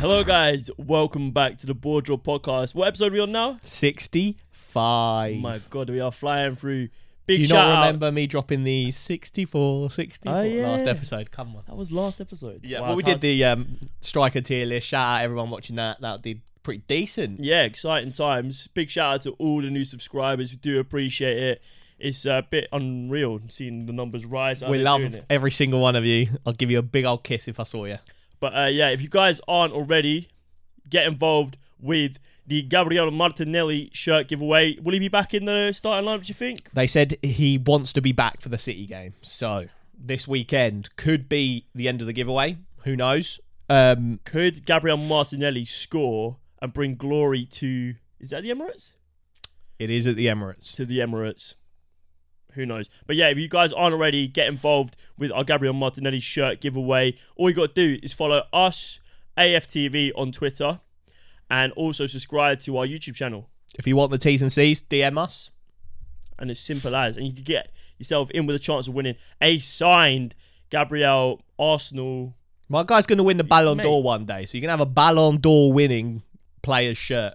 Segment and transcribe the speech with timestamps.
[0.00, 0.70] Hello, guys.
[0.78, 2.74] Welcome back to the Bore Draw Podcast.
[2.74, 3.58] What episode are we on now?
[3.64, 5.34] 65.
[5.36, 6.88] Oh my God, we are flying through.
[7.26, 7.80] Big Do you shout not out.
[7.86, 10.68] remember me dropping the 64, 64 Oh, yeah.
[10.68, 11.30] last episode?
[11.30, 11.64] Come on.
[11.66, 12.64] That was last episode.
[12.64, 14.88] Yeah, Wow, well, we did the um, striker tier list.
[14.88, 16.00] Shout out everyone watching that.
[16.00, 17.40] That did pretty decent.
[17.40, 18.68] Yeah, exciting times.
[18.74, 20.50] Big shout out to all the new subscribers.
[20.50, 21.62] We do appreciate it.
[21.98, 24.62] It's a bit unreal seeing the numbers rise.
[24.62, 25.26] we love doing it.
[25.28, 26.38] every single one of you.
[26.46, 27.98] I'll give you a big old kiss if I saw you.
[28.40, 30.28] But uh, yeah, if you guys aren't already,
[30.88, 34.78] get involved with the Gabriel Martinelli shirt giveaway.
[34.80, 36.22] Will he be back in the starting lineup?
[36.22, 36.68] Do you think?
[36.72, 39.14] They said he wants to be back for the City game.
[39.22, 42.56] So this weekend could be the end of the giveaway.
[42.84, 43.38] Who knows?
[43.68, 47.94] Um, Could Gabriel Martinelli score and bring glory to?
[48.18, 48.92] Is that the Emirates?
[49.78, 50.74] it is at the Emirates.
[50.74, 51.54] To the Emirates.
[52.54, 52.88] Who knows?
[53.06, 57.16] But yeah, if you guys aren't already, get involved with our Gabriel Martinelli shirt giveaway.
[57.36, 59.00] All you got to do is follow us,
[59.38, 60.80] AFTV, on Twitter,
[61.50, 63.48] and also subscribe to our YouTube channel.
[63.74, 65.50] If you want the T's and C's, DM us.
[66.38, 69.14] and it's simple as, and you can get yourself in with a chance of winning
[69.40, 70.34] a signed
[70.70, 72.34] Gabriel Arsenal.
[72.68, 74.86] My guy's going to win the Ballon d'Or one day, so you can have a
[74.86, 76.22] Ballon d'Or winning
[76.62, 77.34] player's shirt.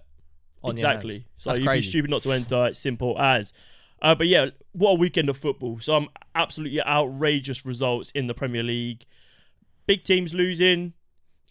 [0.64, 1.26] On your exactly.
[1.38, 1.88] So That's you'd crazy.
[1.88, 2.66] be stupid not to enter.
[2.68, 3.54] It's simple as.
[4.02, 5.80] Uh, but yeah, what a weekend of football.
[5.80, 9.06] Some absolutely outrageous results in the Premier League.
[9.88, 10.94] Big teams losing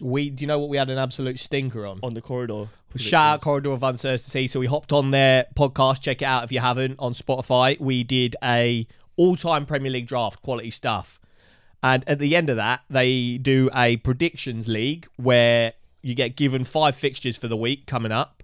[0.01, 2.01] We, do you know what we had an absolute stinker on?
[2.03, 2.69] on the corridor.
[2.97, 3.41] Shout out.
[3.41, 4.47] Corridor of Uncertainty.
[4.47, 6.01] So we hopped on their podcast.
[6.01, 7.79] Check it out if you haven't on Spotify.
[7.81, 8.87] We did a
[9.17, 11.21] all-time Premier League draft, quality stuff.
[11.83, 16.65] And at the end of that, they do a predictions league where you get given
[16.65, 18.43] five fixtures for the week coming up,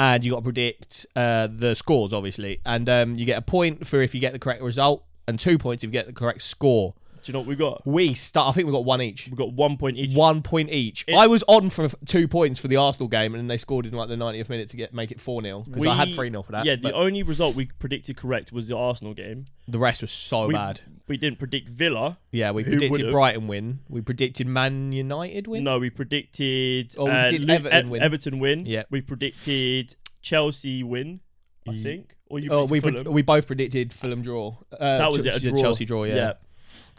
[0.00, 2.58] and you got to predict uh, the scores, obviously.
[2.64, 5.58] And um, you get a point for if you get the correct result, and two
[5.58, 6.94] points if you get the correct score.
[7.22, 7.86] Do you know what we got?
[7.86, 8.48] We start.
[8.48, 9.28] I think we got one each.
[9.30, 10.16] We got one point each.
[10.16, 11.04] One point each.
[11.06, 13.58] It- I was on for f- two points for the Arsenal game, and then they
[13.58, 16.08] scored in like the 90th minute to get make it four 0 because I had
[16.08, 16.64] We- three 0 for that.
[16.64, 19.46] Yeah, the but only result we predicted correct was the Arsenal game.
[19.68, 20.80] the rest was so we, bad.
[21.08, 22.18] We didn't predict Villa.
[22.32, 23.10] Yeah, we who predicted would've?
[23.12, 23.80] Brighton win.
[23.88, 25.62] We predicted Man United win.
[25.64, 28.02] No, we predicted Oh, we uh, did Lu- Everton win.
[28.02, 28.66] Everton win.
[28.66, 28.82] Yeah.
[28.90, 31.20] We predicted Chelsea win,
[31.68, 32.16] I Ye- think.
[32.28, 33.14] Or you Oh, we predicted pred- Fulham.
[33.14, 34.56] we both predicted Fulham draw.
[34.72, 35.60] Uh, that was Ch- it, a draw.
[35.60, 36.04] Chelsea draw.
[36.04, 36.34] Yeah.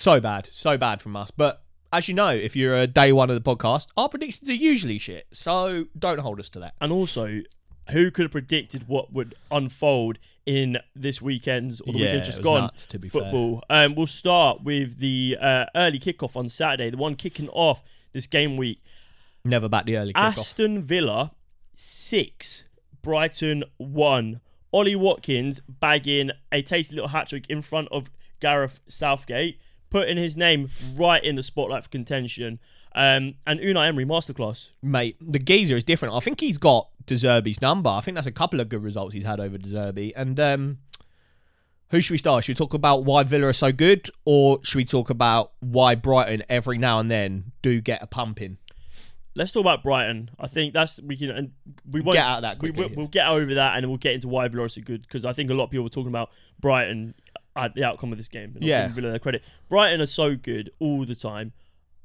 [0.01, 1.31] So bad, so bad from us.
[1.31, 1.63] But
[1.93, 4.97] as you know, if you're a day one of the podcast, our predictions are usually
[4.97, 5.27] shit.
[5.31, 6.73] So don't hold us to that.
[6.81, 7.41] And also,
[7.91, 12.41] who could have predicted what would unfold in this weekend's or the Yeah, weekend just
[12.41, 13.21] gone nuts, to be fair.
[13.21, 13.63] football?
[13.69, 18.25] Um, we'll start with the uh, early kickoff on Saturday, the one kicking off this
[18.27, 18.81] game week.
[19.43, 20.37] Never back the early kickoff.
[20.39, 21.31] Aston Villa
[21.75, 22.63] six,
[23.01, 24.41] Brighton one.
[24.73, 28.09] Ollie Watkins bagging a tasty little hat trick in front of
[28.39, 29.59] Gareth Southgate,
[29.91, 32.59] putting his name right in the spotlight for contention.
[32.93, 34.67] Um, and Unai Emery masterclass.
[34.81, 36.15] mate, the geezer is different.
[36.15, 37.89] I think he's got De Zerbi's number.
[37.89, 40.11] I think that's a couple of good results he's had over De Zerbi.
[40.15, 40.79] And um,
[41.89, 42.43] who should we start?
[42.43, 45.95] Should we talk about why Villa are so good, or should we talk about why
[45.95, 48.57] Brighton every now and then do get a pumping?
[49.35, 50.29] Let's talk about Brighton.
[50.37, 51.51] I think that's we can and
[51.89, 52.89] we won't Get out of that We, quickly.
[52.95, 55.23] will we'll get over that and we'll get into why Villa are so good because
[55.23, 57.13] I think a lot of people were talking about Brighton
[57.55, 58.53] at the outcome of this game.
[58.55, 58.87] and Yeah.
[58.89, 59.43] Villa their credit.
[59.69, 61.53] Brighton are so good all the time,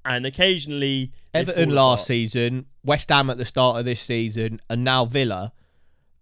[0.04, 2.06] and occasionally Everton last apart.
[2.08, 5.52] season, West Ham at the start of this season, and now Villa.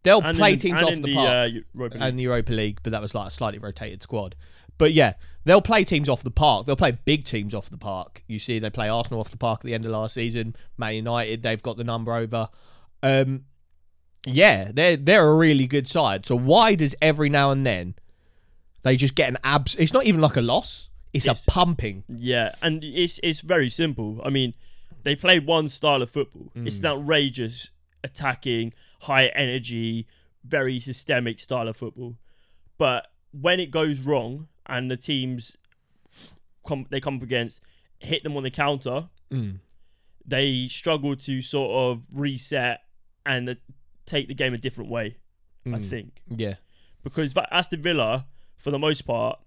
[0.02, 1.52] They'll and play in, teams off the, the park.
[1.80, 4.36] uh, and the Europa League, but that was like a slightly rotated squad.
[4.76, 5.14] But yeah,
[5.44, 6.66] they'll play teams off the park.
[6.66, 8.22] They'll play big teams off the park.
[8.26, 10.56] You see, they play Arsenal off the park at the end of last season.
[10.76, 12.48] Man United, they've got the number over.
[13.02, 13.44] Um,
[14.26, 16.26] yeah, they're they're a really good side.
[16.26, 17.94] So why does every now and then
[18.84, 19.74] they just get an abs?
[19.78, 20.88] It's not even like a loss.
[21.12, 22.04] It's, It's- a pumping.
[22.08, 24.20] Yeah, and it's it's very simple.
[24.24, 24.54] I mean,
[25.02, 26.50] they play one style of football.
[26.54, 26.80] It's Mm.
[26.80, 27.70] an outrageous,
[28.02, 28.72] attacking,
[29.02, 30.06] high energy,
[30.44, 32.16] very systemic style of football.
[32.78, 35.56] But when it goes wrong and the teams
[36.66, 37.60] come they come up against
[37.98, 39.58] hit them on the counter, Mm.
[40.26, 42.82] they struggle to sort of reset
[43.24, 43.56] and
[44.06, 45.16] take the game a different way.
[45.66, 45.88] I Mm.
[45.88, 46.56] think Yeah,
[47.02, 48.26] because Aston Villa,
[48.64, 49.38] for the most part,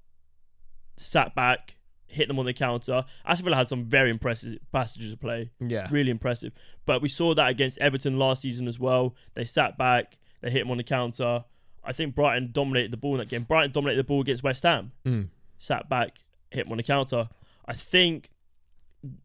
[0.96, 1.75] sat back,
[2.08, 3.04] hit them on the counter.
[3.25, 6.54] Aston Villa had some very impressive passages of play, yeah, really impressive.
[6.86, 9.16] But we saw that against Everton last season as well.
[9.34, 11.44] They sat back, they hit them on the counter.
[11.84, 13.44] I think Brighton dominated the ball in that game.
[13.44, 15.30] Brighton dominated the ball against West Ham, Mm.
[15.58, 16.18] sat back,
[16.52, 17.28] hit them on the counter.
[17.66, 18.30] I think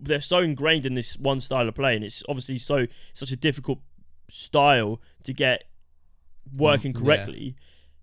[0.01, 3.37] they're so ingrained in this one style of play, and it's obviously so such a
[3.37, 3.79] difficult
[4.31, 5.65] style to get
[6.57, 7.05] working Mm, yeah.
[7.05, 7.57] correctly.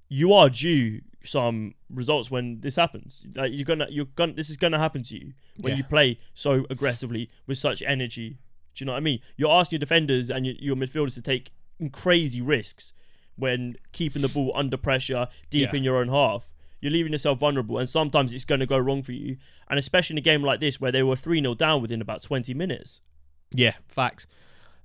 [0.07, 3.24] You are due some results when this happens.
[3.36, 5.77] Like you're gonna, you're gonna, this is gonna happen to you when Yeah.
[5.77, 8.38] you play so aggressively with such energy.
[8.75, 9.19] Do you know what I mean?
[9.36, 11.51] You're asking your defenders and your, your midfielders to take
[11.92, 12.94] crazy risks
[13.36, 15.77] when keeping the ball under pressure deep Yeah.
[15.77, 16.48] in your own half.
[16.81, 19.36] You're leaving yourself vulnerable, and sometimes it's going to go wrong for you.
[19.69, 22.21] And especially in a game like this where they were 3 0 down within about
[22.21, 23.01] 20 minutes.
[23.51, 24.27] Yeah, facts.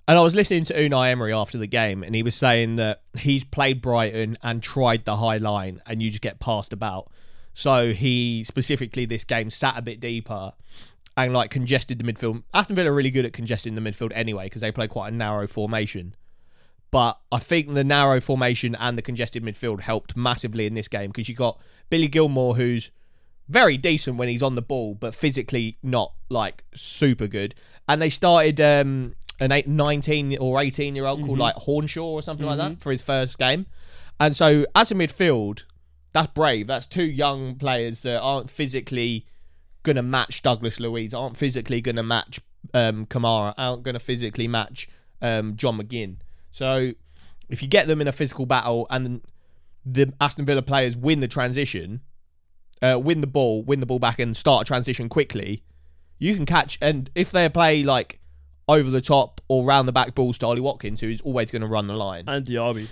[0.07, 3.03] And I was listening to Unai Emery after the game, and he was saying that
[3.17, 7.11] he's played Brighton and tried the high line, and you just get passed about.
[7.55, 10.53] So he specifically this game sat a bit deeper
[11.17, 12.43] and like congested the midfield.
[12.53, 15.17] Aston Villa are really good at congesting the midfield anyway because they play quite a
[15.17, 16.15] narrow formation.
[16.91, 21.11] But I think the narrow formation and the congested midfield helped massively in this game
[21.11, 21.61] because you got
[21.91, 22.91] Billy Gilmour, who's
[23.49, 27.55] very decent when he's on the ball, but physically not like super good.
[27.89, 32.23] And they started um, an eight, 19 or 18 year old called like Hornshaw or
[32.23, 33.67] something like that for his first game.
[34.21, 35.65] And so as a midfield,
[36.13, 36.69] that's brave.
[36.69, 39.27] That's two young players that aren't physically
[39.83, 42.41] going to match Douglas Luiz, aren't physically going to match
[42.73, 44.89] um, Kamara, aren't going to physically match
[45.21, 46.17] um, John McGinn.
[46.53, 46.93] So
[47.49, 49.21] if you get them in a physical battle and
[49.85, 52.01] the Aston Villa players win the transition,
[52.81, 55.65] uh, win the ball, win the ball back, and start a transition quickly,
[56.19, 56.79] you can catch.
[56.81, 58.21] And if they play like
[58.69, 61.69] over the top or round the back balls to Ollie Watkins, who's always going to
[61.69, 62.89] run the line, And Diaby.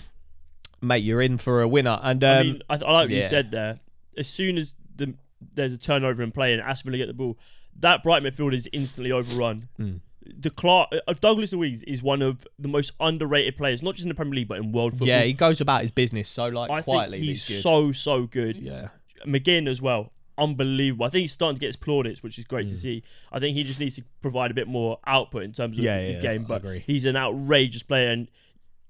[0.80, 1.98] mate, you're in for a winner.
[2.02, 3.80] And um, I mean, I, I like what you said there.
[4.16, 5.14] As soon as the
[5.54, 7.36] there's a turnover in play and Aston Villa get the ball,
[7.80, 9.68] that Bright midfield is instantly overrun.
[9.78, 10.00] Mm.
[10.38, 14.08] The Clark, uh, Douglas Luiz is one of the most underrated players, not just in
[14.08, 15.08] the Premier League but in world football.
[15.08, 17.18] yeah, he goes about his business so like I quietly.
[17.18, 18.56] think he's so so good.
[18.56, 18.88] yeah.
[19.26, 21.06] McGinn as well, unbelievable.
[21.06, 23.02] I think he's starting to get his plaudits, which is great to see.
[23.30, 25.86] I think he just needs to provide a bit more output in terms of Mm.
[25.86, 26.44] Yeah, his yeah, game.
[26.44, 28.28] But he's an outrageous player, and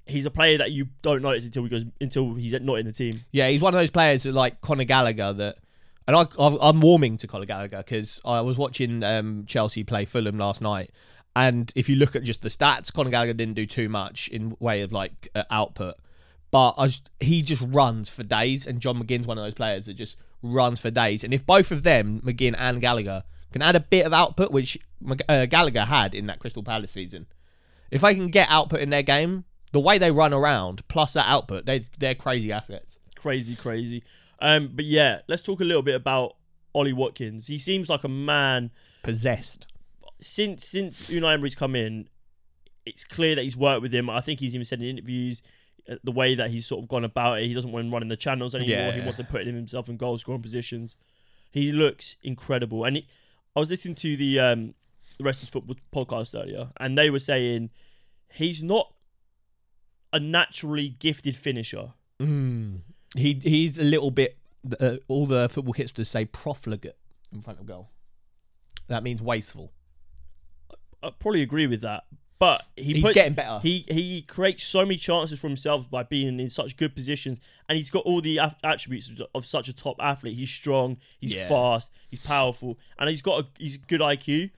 [0.07, 2.93] he's a player that you don't notice until he goes until he's not in the
[2.93, 3.25] team.
[3.33, 5.59] Yeah, he's one of those players that like Conor Gallagher that,
[6.07, 10.39] and I, I'm warming to Conor Gallagher because I was watching um, Chelsea play Fulham
[10.39, 10.91] last night,
[11.37, 14.57] and if you look at just the stats, Conor Gallagher didn't do too much in
[14.61, 15.95] way of like uh, output,
[16.51, 19.95] but I he just runs for days, and John McGinn's one of those players that
[19.95, 23.81] just runs for days, and if both of them, McGinn and Gallagher, can add a
[23.81, 24.79] bit of output, which
[25.29, 27.27] uh, Gallagher had in that Crystal Palace season,
[27.91, 31.29] if they can get output in their game, the way they run around plus that
[31.29, 32.99] output, they they're crazy assets.
[33.17, 34.03] crazy, crazy.
[34.41, 36.37] Um, but yeah, let's talk a little bit about
[36.75, 37.47] Ollie Watkins.
[37.47, 38.71] He seems like a man
[39.03, 39.67] Possessed.
[40.21, 42.09] since since Unai Emery's come in.
[42.85, 44.11] It's clear that he's worked with him.
[44.11, 45.41] I think he's even said in interviews
[46.05, 47.47] the way that he's sort of gone about it.
[47.47, 48.77] He doesn't want him running the channels anymore.
[48.77, 48.93] Yeah.
[48.93, 50.97] He wants to put himself in goal scoring positions.
[51.51, 52.85] He looks incredible.
[52.85, 53.09] And he,
[53.55, 54.75] I was listening to the um,
[55.19, 57.71] the rest of football podcast earlier, and they were saying
[58.33, 58.93] he's not
[60.13, 61.93] a naturally gifted finisher.
[62.21, 62.81] Mm.
[63.15, 64.39] He he's a little bit.
[64.81, 66.97] Uh, all the football hipsters say profligate
[67.33, 67.91] in front of goal.
[68.89, 69.73] That means wasteful.
[71.03, 72.05] I probably agree with that.
[72.43, 73.61] But he He's puts, getting better.
[73.63, 77.79] He he creates so many chances for himself by being in such good positions, and
[77.79, 80.37] he's got all the attributes of, of such a top athlete.
[80.37, 81.49] He's strong, he's Yeah.
[81.49, 84.51] fast, he's powerful, and he's got a he's good IQ.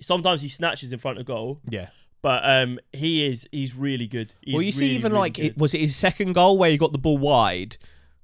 [0.00, 1.90] Sometimes he snatches in front of goal, yeah.
[2.22, 4.34] but um, he is he's really good.
[4.42, 5.44] He's well, you see, really, even really like good.
[5.44, 7.76] it, was it his second goal where he got the ball wide,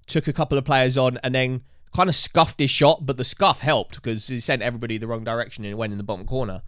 [0.08, 1.60] took a couple of players on, and then
[1.94, 5.22] kind of scuffed his shot, but the scuff helped because he sent everybody the wrong
[5.22, 6.62] direction and it went in the bottom corner.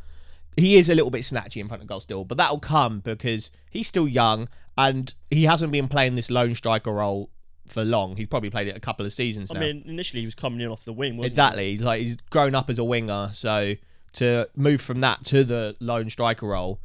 [0.57, 3.51] He is a little bit snatchy in front of goal still, but that'll come because
[3.71, 4.49] he's still young
[4.79, 7.31] and he hasn't been playing this lone striker role
[7.67, 8.17] for long.
[8.17, 9.61] He's probably played it a couple of seasons I now.
[9.61, 11.73] mean, initially he was coming in off the wing, wasn't Exactly.
[11.73, 13.75] He's like he's grown up as a winger, so
[14.15, 16.81] to move from that to the lone striker role,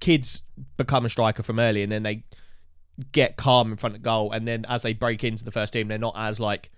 [0.00, 0.42] kids
[0.76, 2.24] become a striker from early, and then they
[3.12, 5.88] get calm in front of goal, and then as they break into the first team,
[5.88, 6.70] they're not as like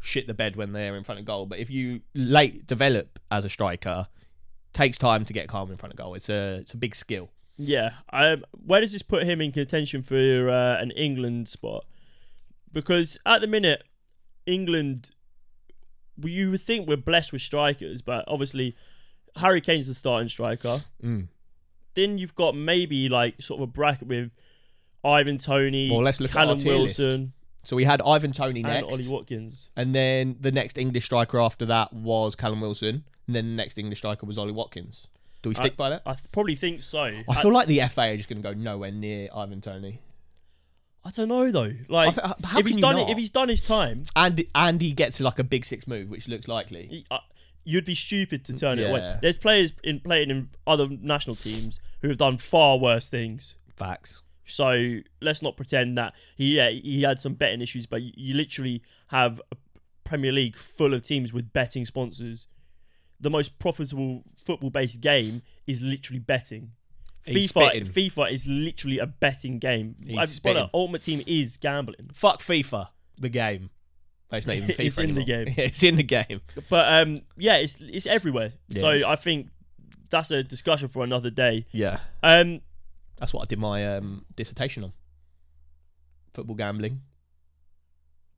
[0.00, 1.46] shit the bed when they're in front of goal.
[1.46, 4.06] But if you late develop as a striker,
[4.72, 6.14] takes time to get calm in front of goal.
[6.14, 7.28] It's a it's a big skill.
[7.56, 7.90] Yeah.
[8.12, 11.84] Um, where does this put him in contention for uh, an England spot?
[12.72, 13.82] Because at the minute,
[14.46, 15.10] England,
[16.22, 18.76] you would think we're blessed with strikers, but obviously
[19.36, 20.84] Harry Kane's the starting striker.
[21.04, 21.28] Mm.
[21.94, 24.30] Then you've got maybe like sort of a bracket with
[25.04, 26.98] Ivan Toney, Well, let's look at Callum our tier list.
[26.98, 27.32] Wilson,
[27.64, 29.68] So we had Ivan Toney and next, Ollie Watkins.
[29.76, 33.78] and then the next English striker after that was Callum Wilson, and then the next
[33.78, 35.06] English striker was Ollie Watkins.
[35.42, 36.02] Do we stick by that?
[36.04, 37.02] I th- probably think so.
[37.28, 40.00] I feel like the FA are just going to go nowhere near Ivan Toney.
[41.04, 41.72] I don't know though.
[41.88, 45.18] Like I if he's done it, if he's done his time, And and he gets
[45.20, 46.86] like a big six move, which looks likely.
[46.88, 47.18] he- uh,
[47.64, 49.18] you'd be stupid to turn it away.
[49.22, 53.54] There's players in playing in other national teams who have done far worse things.
[53.76, 54.22] Facts.
[54.44, 58.34] So let's not pretend that he yeah, he had some betting issues, but you, you
[58.34, 59.56] literally have a
[60.04, 62.46] Premier League full of teams with betting sponsors.
[63.20, 66.72] The most profitable football-based game is literally betting.
[67.24, 67.84] He's FIFA, spitting.
[67.86, 69.94] FIFA is literally a betting game.
[70.04, 70.54] He's I've spitting.
[70.56, 72.10] brother, Ultimate Team is gambling.
[72.14, 73.68] Fuck FIFA, the game.
[74.32, 75.44] No, It's not even FIFA It's in the anymore.
[75.44, 75.54] game.
[75.64, 76.40] it's in the game.
[76.70, 78.52] But um, yeah, it's it's everywhere.
[78.72, 79.48] So I think
[80.08, 81.66] that's a discussion for another day.
[81.72, 82.60] Yeah, Um,
[83.18, 84.92] that's what I did my um, dissertation on.
[86.32, 87.02] Football gambling.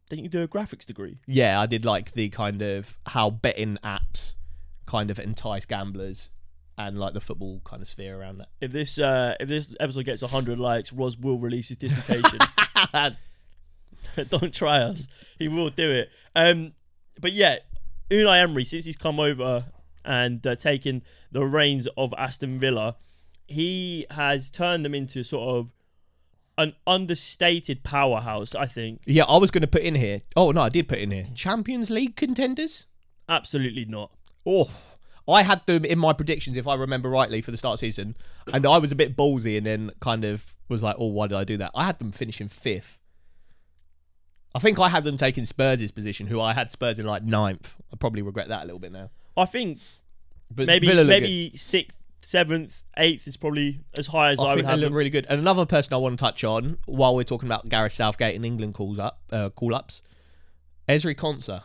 [0.09, 1.19] didn't you do a graphics degree?
[1.27, 4.35] Yeah, I did like the kind of how betting apps
[4.93, 6.31] kind of entice gamblers
[6.77, 8.49] and like the football kind of sphere around that.
[8.61, 12.39] If this uh, if this episode gets hundred likes, Ros will release his dissertation.
[14.29, 15.09] Don't try us.
[15.39, 16.11] He will do it.
[16.37, 16.73] Um,
[17.21, 17.57] but yeah,
[18.11, 19.65] Unai Emery since he's come over
[20.05, 22.97] and uh, taken the reins of Aston Villa,
[23.47, 25.71] he has turned them into sort of
[26.59, 28.55] an understated powerhouse.
[28.55, 30.21] I think yeah, I was going to put in here.
[30.37, 31.29] Oh no, I did put in here.
[31.35, 32.85] Champions League contenders.
[33.27, 34.11] absolutely not.
[34.47, 34.71] Oh,
[35.29, 37.87] I had them in my predictions, if I remember rightly, for the start of the
[37.87, 38.17] season,
[38.53, 41.39] and I was a bit ballsy, and then kind of was like, "Oh, why did
[41.39, 42.99] I do that?" I had them finishing fifth.
[44.55, 47.75] I think I had them taking Spurs' position, who I had Spurs in like ninth.
[47.93, 49.11] I probably regret that a little bit now.
[49.37, 49.79] I think
[50.51, 54.65] But maybe Villa maybe sixth, seventh, eighth is probably as high as I, I, would
[54.65, 54.95] they have look them.
[54.95, 55.27] really good.
[55.31, 58.45] And another person I want to touch on while we're talking about Gareth Southgate and
[58.45, 60.03] England calls up, uh, call ups,
[60.89, 61.63] Ezri Konsa.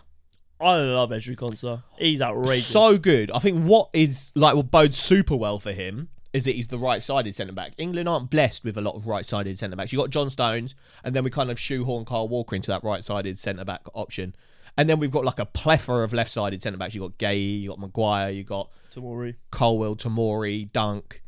[0.60, 1.84] I love Ezri Konsa.
[1.98, 2.68] He's outrageous.
[2.68, 3.30] So good.
[3.32, 6.78] I think what is like will bode super well for him is that he's the
[6.78, 7.74] right-sided centre back.
[7.78, 9.94] England aren't blessed with a lot of right-sided centre backs.
[9.94, 13.40] You got John Stones, and then we kind of shoehorn Carl Walker into that right-sided
[13.40, 14.36] centre back option.
[14.78, 16.94] And then we've got like a plethora of left-sided centre backs.
[16.94, 19.36] You got Gay, you got Maguire, you got Tamori.
[19.52, 21.24] Colwill, Tamori, Dunk.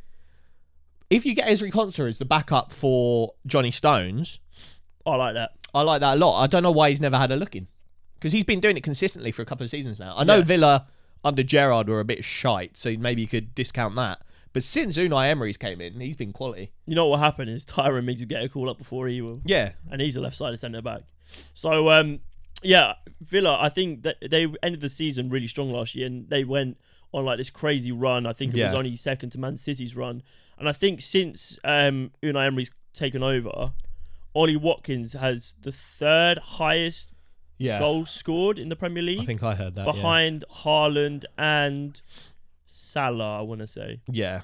[1.10, 4.40] If you get Ezri Konsa as the backup for Johnny Stones,
[5.06, 5.52] I like that.
[5.74, 6.42] I like that a lot.
[6.42, 7.68] I don't know why he's never had a look in.
[8.20, 10.14] Because he's been doing it consistently for a couple of seasons now.
[10.18, 10.44] I know Yeah.
[10.44, 10.88] Villa
[11.24, 14.22] under Gerard were a bit shite, so maybe you could discount that.
[14.52, 16.72] But since Unai Emery's came in, he's been quality.
[16.88, 19.42] You know what happened is Tyrone Mings will get a call up before he will,
[19.46, 19.74] Yeah.
[19.92, 21.02] and he's a left-sided centre back.
[21.54, 22.20] So um,
[22.64, 23.58] yeah, Villa.
[23.62, 26.78] I think that they ended the season really strong last year, and they went
[27.14, 28.26] on like this crazy run.
[28.26, 30.24] I think it was only second to Man City's run,
[30.58, 33.72] and I think since um, Unai Emery's taken over,
[34.34, 37.14] Ollie Watkins has the third highest
[37.60, 37.78] Yeah.
[37.80, 39.86] goals scored in the Premier League, I think I heard that.
[39.86, 39.92] yeah.
[39.92, 42.02] behind Haaland and
[42.66, 43.40] Salah.
[43.40, 44.00] I want to say.
[44.10, 44.42] Yeah.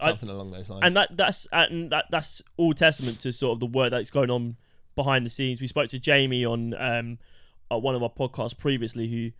[0.00, 0.82] I- Something along those lines.
[0.84, 4.30] and that that's and that that's all testament to sort of the work that's going
[4.30, 4.56] on
[4.94, 5.60] behind the scenes.
[5.60, 7.18] We spoke to Jamie on um
[7.70, 9.30] uh, one of our podcasts previously, who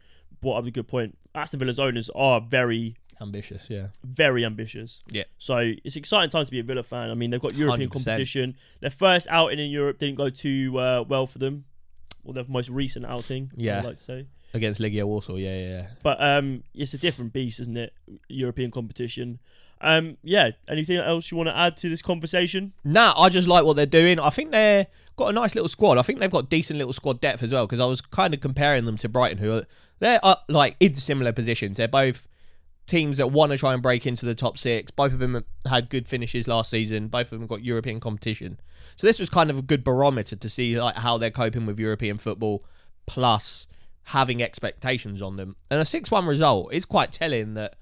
[0.40, 1.16] brought up a good point.
[1.34, 3.88] Aston Villa's owners are very Ambitious, yeah.
[4.04, 5.00] very ambitious.
[5.10, 5.24] Yeah.
[5.38, 7.10] So it's exciting times to be a Villa fan.
[7.10, 7.92] I mean, they've got European 100%.
[7.92, 8.56] competition.
[8.80, 11.64] Their first outing in Europe didn't go too uh, well for them.
[12.28, 13.78] Or their most recent outing, Yeah.
[13.78, 14.26] I'd like to say.
[14.52, 15.86] Against Legia Warsaw, yeah, yeah, yeah.
[16.02, 17.94] But um, it's a different beast, isn't it?
[18.28, 19.38] European competition.
[19.80, 20.50] Um, yeah.
[20.68, 22.74] Anything else you want to add to this conversation?
[22.84, 24.20] Nah, I just like what they're doing.
[24.20, 25.96] I think they're got a nice little squad.
[25.96, 27.66] I think they've got decent little squad depth as well.
[27.66, 29.66] Because I was kind of comparing them to Brighton, who are
[30.00, 31.78] they're uh, like in similar positions.
[31.78, 32.28] They're both
[32.86, 34.90] teams that want to try and break into the top six.
[34.90, 37.08] Both of them had good finishes last season.
[37.08, 38.60] Both of them got European competition.
[38.98, 41.78] So this was kind of a good barometer to see like how they're coping with
[41.78, 42.64] European football,
[43.06, 43.68] plus
[44.02, 45.54] having expectations on them.
[45.70, 47.76] And a six-one result is quite telling that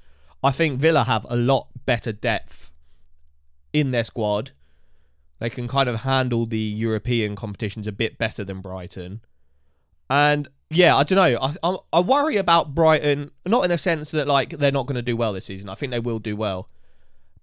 [0.44, 2.70] I think Villa have a lot better depth
[3.73, 4.50] in their squad.
[5.38, 9.23] They can kind of handle the European competitions a bit better than Brighton.
[10.11, 11.38] And yeah, I don't know.
[11.40, 14.96] I, I I worry about Brighton, not in a sense that like they're not going
[14.96, 15.70] to do well this season.
[15.70, 16.68] I think they will do well.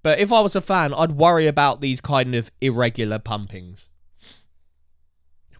[0.03, 3.87] But if I was a fan, I'd worry about these kind of irregular pumpings.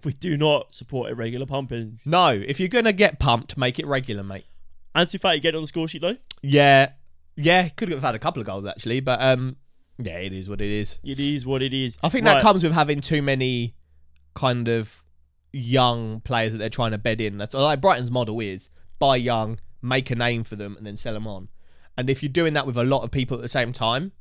[0.04, 2.02] We do not support irregular pumpings.
[2.06, 4.44] No, if you're going to get pumped, make it regular, mate.
[4.94, 6.18] Ansu Fati get on the score sheet though.
[6.42, 6.90] Yeah,
[7.38, 9.56] yeah, could have had a couple of goals actually, but um,
[9.98, 11.00] yeah, it is what it is.
[11.04, 11.98] It is what it is.
[12.04, 12.34] I think Right.
[12.34, 13.76] that comes with having too many
[14.36, 15.02] kind of
[15.54, 17.38] young players that they're trying to bed in.
[17.38, 18.70] That's like Brighton's model is
[19.00, 21.48] buy young, make a name for them, and then sell them on.
[21.98, 24.12] And if you're doing that with a lot of people at the same time,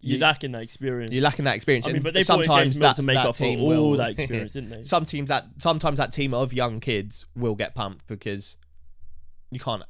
[0.00, 1.12] You're you- lacking that experience.
[1.12, 1.86] you're lacking that experience.
[1.88, 4.52] I mean, but they sometimes that, to make that up for all will, that experience,
[4.52, 4.84] didn't they?
[4.84, 8.56] Some teams that sometimes that team of young kids will get pumped because
[9.50, 9.82] you can't.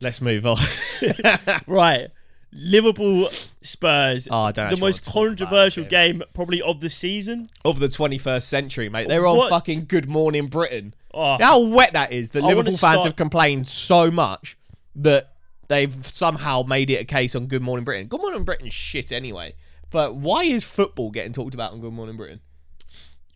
[0.00, 0.58] Let's move on.
[1.66, 2.08] Right.
[2.52, 3.28] Liverpool
[3.60, 4.28] Spurs.
[4.30, 6.22] Oh, the most want to talk about controversial game.
[6.32, 7.50] probably of the season.
[7.64, 9.08] of the 21st century, mate.
[9.08, 10.94] They're on fucking Good Morning Britain.
[11.12, 12.30] Oh, How wet that is.
[12.30, 14.56] The I Liverpool fans start- have complained so much
[14.94, 15.32] that
[15.68, 18.06] they've somehow made it a case on Good Morning Britain.
[18.08, 19.54] Good Morning Britain's shit anyway.
[19.90, 22.40] But why is football getting talked about on Good Morning Britain?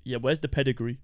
[0.04, 0.16] yeah.
[0.18, 0.98] Where's the pedigree?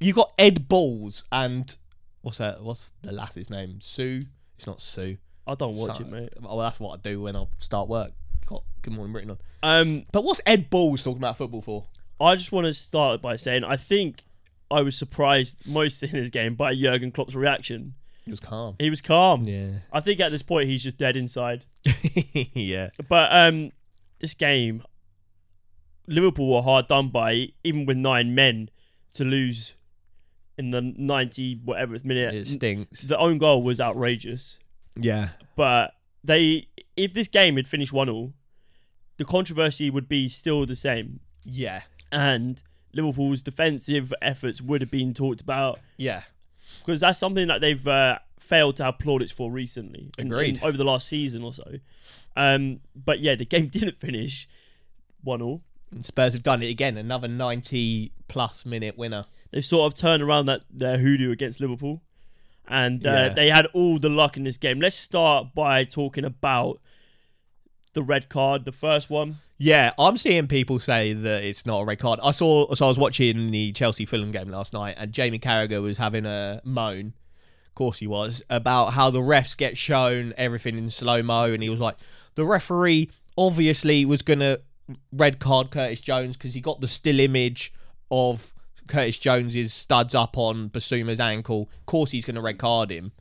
[0.00, 1.74] You got Ed Balls and
[2.22, 2.62] what's that?
[2.62, 3.80] What's the lass's name?
[3.80, 4.24] Sue.
[4.58, 5.16] It's not Sue.
[5.46, 6.32] I don't watch Some- it, mate.
[6.40, 8.12] Well, that's what I do when I start work.
[8.46, 9.38] got Good Morning Britain on.
[9.62, 11.86] Um, But what's Ed Balls talking about football for?
[12.20, 14.24] I just want to start by saying I think
[14.70, 17.94] I was surprised most in this game by Jurgen Klopp's reaction.
[18.30, 18.76] He was calm.
[18.78, 19.42] He was calm.
[19.42, 19.70] Yeah.
[19.92, 21.64] I think at this point he's just dead inside.
[22.54, 22.90] yeah.
[23.08, 23.72] But um,
[24.20, 24.84] this game,
[26.06, 28.70] Liverpool were hard done by, even with nine men,
[29.14, 29.74] to lose
[30.56, 32.32] in the ninety whatever minute.
[32.34, 33.02] It stinks.
[33.02, 34.58] The own goal was outrageous,
[34.94, 35.30] Yeah.
[35.56, 38.32] but they, if this game had finished one all,
[39.16, 41.82] the controversy would be still the same, Yeah.
[42.12, 46.22] and Liverpool's defensive efforts would have been talked about Yeah.
[46.84, 50.10] Because that's something that they've uh, failed to have plaudits for recently.
[50.18, 50.56] in- Agreed.
[50.58, 51.64] in- over the last season or so.
[52.36, 54.48] Um, but yeah, the game didn't finish
[55.22, 55.62] one all.
[55.90, 56.96] And Spurs have done it again.
[56.96, 59.24] Another 90 plus minute winner.
[59.50, 62.00] They've sort of turned around that their hoodoo against Liverpool,
[62.68, 63.28] and uh, Yeah.
[63.30, 64.80] they had all the luck in this game.
[64.80, 66.80] Let's start by talking about
[67.92, 69.38] the red card, the first one.
[69.62, 72.18] Yeah, I'm seeing people say that it's not a red card.
[72.22, 75.82] I saw, so I was watching the Chelsea Fulham game last night, and Jamie Carragher
[75.82, 77.12] was having a moan,
[77.68, 81.62] of course he was, about how the refs get shown everything in slow mo, and
[81.62, 81.98] he was like,
[82.36, 84.60] the referee obviously was gonna
[85.12, 87.70] red card Curtis Jones because he got the still image
[88.10, 88.54] of
[88.86, 91.68] Curtis Jones's studs up on Bissouma's ankle.
[91.80, 93.12] Of course he's gonna red card him.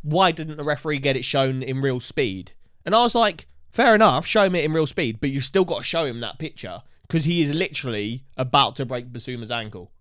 [0.00, 2.52] Why didn't the referee get it shown in real speed?
[2.86, 5.64] And I was like, fair enough, show him it in real speed, but you've still
[5.64, 9.92] got to show him that picture because he is literally about to break Bissouma's ankle.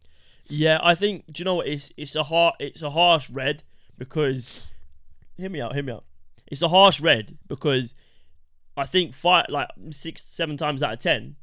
[0.48, 1.26] Yeah, I think.
[1.32, 1.68] Do you know what?
[1.68, 3.64] It's it's a har it's a harsh red
[3.98, 4.62] because.
[5.38, 5.74] Hear me out.
[5.74, 6.06] Hear me out.
[6.48, 7.94] It's a harsh red because
[8.78, 11.36] I think five like six seven times out of ten,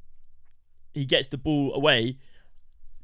[0.95, 2.17] he gets the ball away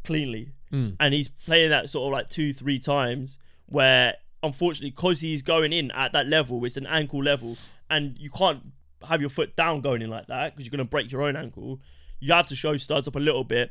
[0.05, 0.97] cleanly, Mm.
[1.01, 5.73] and he's playing that sort of like two three times where unfortunately because he's going
[5.73, 7.57] in at that level, it's an ankle level,
[7.91, 8.61] and you can't
[9.07, 11.37] have your foot down going in like that because you're going to break your own
[11.37, 11.81] ankle.
[12.21, 13.71] You have to show studs up a little bit.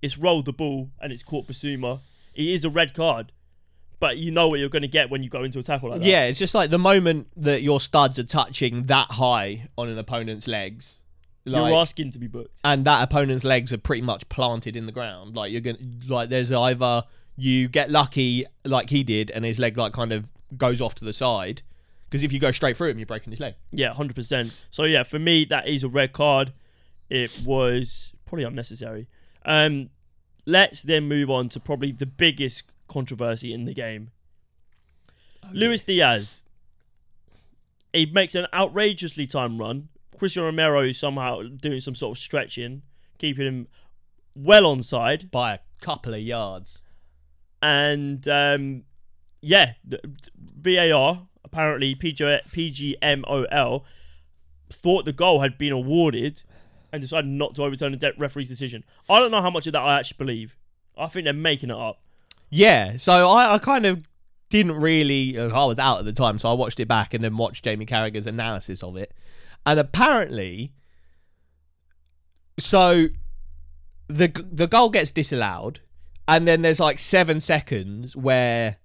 [0.00, 2.00] It's rolled the ball and it's caught Bissouma.
[2.34, 3.32] It is a red card,
[4.00, 6.00] but you know what you're going to get when you go into a tackle like
[6.00, 6.06] that.
[6.06, 9.98] Yeah, it's just like the moment that your studs are touching that high on an
[9.98, 10.96] opponent's legs,
[11.44, 12.60] like, you're asking to be booked.
[12.64, 15.36] and that opponent's legs are pretty much planted in the ground.
[15.36, 17.02] Like you're gonna, like there's either
[17.36, 21.04] you get lucky like he did, and his leg like kind of goes off to
[21.04, 21.62] the side,
[22.12, 23.54] because if you go straight through him, you're breaking his leg.
[23.70, 24.52] Yeah, hundred percent.
[24.70, 26.52] So yeah, for me that is a red card.
[27.08, 29.08] It was probably unnecessary.
[29.46, 29.88] Um,
[30.44, 34.10] let's then move on to probably the biggest controversy in the game.
[35.54, 36.42] Luis Diaz.
[37.94, 39.88] He makes an outrageously time run.
[40.18, 42.82] Cristian Romero is somehow doing some sort of stretching,
[43.16, 43.68] keeping him
[44.34, 46.78] well on side by a couple of yards.
[47.62, 48.84] And um,
[49.40, 50.00] yeah, the,
[50.36, 53.82] VAR apparently PG, PGMOL
[54.70, 56.42] thought the goal had been awarded
[56.92, 58.84] and decided not to overturn the de- referee's decision.
[59.08, 60.56] I don't know how much of that I actually believe.
[60.96, 62.00] I think they're making it up.
[62.50, 64.06] Yeah, so I, I kind of
[64.50, 65.38] didn't really.
[65.38, 67.64] uh, I was out at the time, so I watched it back and then watched
[67.64, 69.12] Jamie Carragher's analysis of it.
[69.64, 70.72] And apparently,
[72.58, 73.08] so
[74.08, 75.80] the the goal gets disallowed,
[76.28, 78.76] and then there's like seven seconds where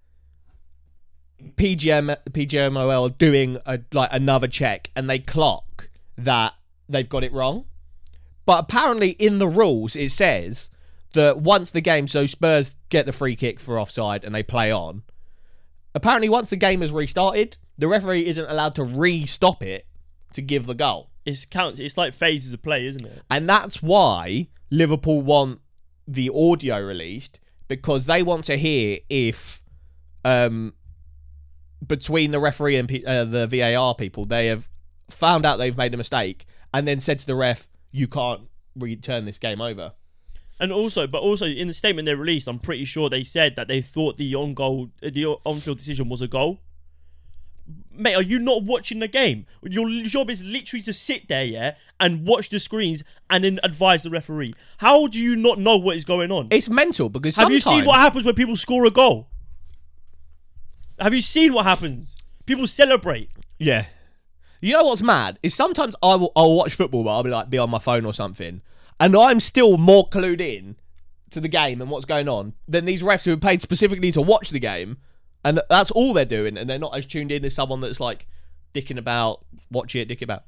[1.55, 6.53] PGM PGMOL are doing a, like another check, and they clock that
[6.89, 7.65] they've got it wrong.
[8.45, 10.69] But apparently, in the rules, it says
[11.13, 14.71] that once the game, so Spurs get the free kick for offside and they play
[14.71, 15.03] on.
[15.93, 19.85] Apparently, once the game has restarted, the referee isn't allowed to re-stop it
[20.33, 21.79] to give the goal, It's counts.
[21.79, 23.21] It's like phases of play, isn't it?
[23.29, 25.59] and that's why Liverpool want
[26.07, 29.61] the audio released because they want to hear if,
[30.23, 30.73] um,
[31.85, 34.67] between the referee and uh, the VAR people, they have
[35.09, 38.41] found out they've made a mistake and then said to the ref, "You can't
[38.75, 39.93] return this game over."
[40.59, 43.67] And also, but also in the statement they released, I'm pretty sure they said that
[43.67, 46.59] they thought the on goal, the on-field decision was a goal.
[47.91, 49.45] Mate, are you not watching the game?
[49.61, 54.03] Your job is literally to sit there, yeah, and watch the screens and then advise
[54.03, 54.55] the referee.
[54.77, 56.47] How do you not know what is going on?
[56.49, 59.27] It's mental because Have you seen what happens when people score a goal?
[60.99, 62.15] Have you seen what happens?
[62.45, 63.29] People celebrate.
[63.59, 63.85] Yeah.
[64.61, 67.49] You know what's mad is sometimes I will I'll watch football, but I'll be like
[67.49, 68.61] be on my phone or something,
[68.99, 70.77] and I'm still more clued in
[71.29, 74.21] to the game and what's going on than these refs who are paid specifically to
[74.21, 74.97] watch the game,
[75.43, 78.25] and that's all they're doing, and they're not as tuned in as someone that's like
[78.73, 80.43] dicking about, watch it, dicking about.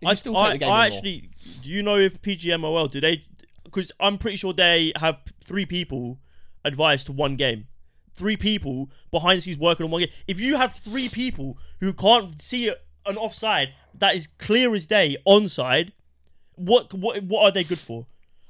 [0.00, 0.96] You I still take I, the game I more.
[0.96, 1.30] actually,
[1.62, 3.24] do you know if PGMOL do they?
[3.62, 6.18] Because I'm pretty sure they have three people
[6.64, 7.68] advised to one game.
[8.14, 10.10] Three people behind the scenes working on one game.
[10.26, 12.68] If you have three people who can't see
[13.06, 15.92] an offside that is clear as day onside,
[16.54, 18.06] what what what are they good for?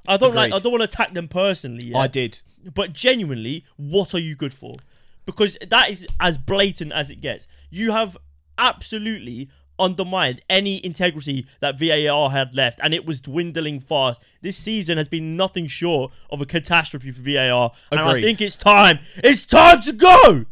[0.07, 0.53] I don't like.
[0.53, 1.85] I don't want to attack them personally.
[1.85, 1.97] Yeah?
[1.97, 2.41] I did.
[2.73, 4.77] But genuinely, what are you good for?
[5.25, 7.47] Because that is as blatant as it gets.
[7.71, 8.17] You have
[8.57, 14.21] absolutely undermined any integrity that VAR had left, and it was dwindling fast.
[14.41, 18.57] This season has been nothing short of a catastrophe for VAR, and I think it's
[18.57, 18.99] time.
[19.17, 20.45] It's time to go.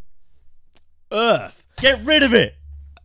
[1.12, 1.64] Earth.
[1.78, 2.56] Get rid of it.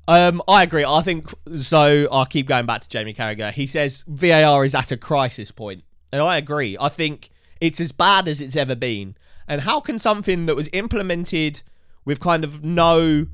[0.06, 0.84] Um, I agree.
[0.86, 2.08] I think so.
[2.10, 3.52] I'll keep going back to Jamie Carragher.
[3.52, 6.76] He says VAR is at a crisis point, and I agree.
[6.80, 9.16] I think it's as bad as it's ever been.
[9.46, 11.62] And how can something that was implemented
[12.04, 13.26] with kind of no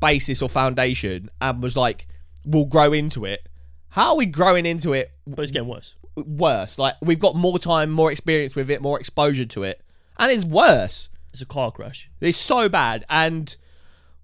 [0.00, 2.08] basis or foundation and was like,
[2.46, 3.46] we'll grow into it?
[3.90, 5.94] How are we growing into it But it's getting worse.
[6.16, 6.78] worse?
[6.78, 9.82] Like we've got more time, more experience with it, more exposure to it,
[10.18, 11.10] and it's worse.
[11.32, 12.08] It's a car crash.
[12.20, 13.04] It's so bad.
[13.10, 13.54] And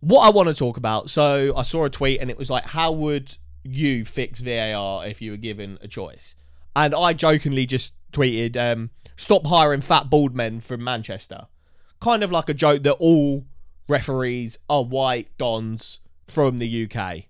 [0.00, 2.64] what I want to talk about, so I saw a tweet and it was like,
[2.64, 6.34] how would you fix VAR if you were given a choice?
[6.74, 11.46] And I jokingly just tweeted, um, stop hiring fat bald men from Manchester.
[12.00, 13.44] Kind of like a joke that all
[13.88, 17.24] referees are white dons from the UK.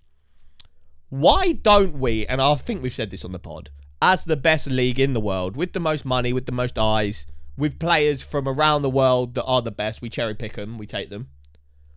[1.13, 3.69] Why don't we, and I think we've said this on the pod,
[4.01, 7.27] as the best league in the world, with the most money, with the most eyes,
[7.55, 10.87] with players from around the world that are the best, we cherry pick them, we
[10.87, 11.29] take them.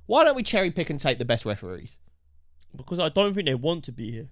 [0.05, 1.97] Why don't we cherry pick and take the best referees?
[2.75, 4.27] Because I don't think they want to be here.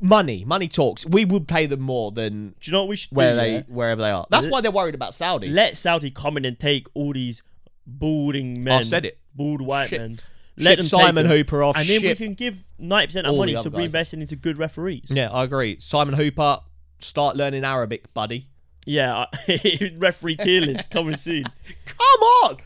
[0.00, 1.04] Money, money talks.
[1.04, 3.36] We would pay them more than Do you know what we should where do?
[3.40, 3.62] they yeah?
[3.68, 4.26] wherever they are.
[4.30, 5.48] That's Let- why they're worried about Saudi.
[5.48, 7.42] Let Saudi come in and take all these
[7.86, 8.78] balding men.
[8.78, 9.18] I said it.
[9.34, 10.20] Bald white Ship- men.
[10.64, 11.76] Take Simon them, Hooper off.
[11.76, 13.88] and then we ship- can give ninety percent of all our money the to other
[13.88, 13.90] guys.
[14.12, 15.06] reinvesting into good referees.
[15.08, 15.78] Yeah, I agree.
[15.80, 16.60] Simon Hooper,
[17.00, 18.48] start learning Arabic, buddy.
[18.86, 21.44] Yeah, I- referee tier list coming soon.
[21.86, 22.56] Come on!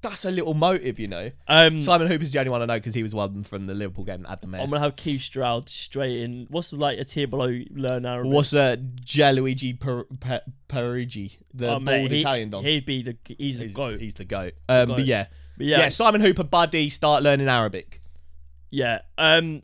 [0.00, 1.32] That's a little motive, you know.
[1.48, 4.04] Um, Simon Hooper's the only one I know because he was one from the Liverpool
[4.04, 4.62] game at the moment.
[4.62, 6.46] I'm gonna have Keith Stroud straight in.
[6.50, 8.32] What's like a tier below learn Arabic?
[8.32, 12.62] What's uh, Gianluigi per- per- the Oh, bald mate, he, Italian don?
[12.62, 14.00] He'd be the he's the he's, goat.
[14.00, 14.52] he's the goat.
[14.68, 14.96] Um, goat.
[14.98, 15.26] But yeah.
[15.58, 18.00] But yeah, yeah, Simon Hooper, buddy, start learning Arabic.
[18.70, 19.00] Yeah.
[19.18, 19.62] Um,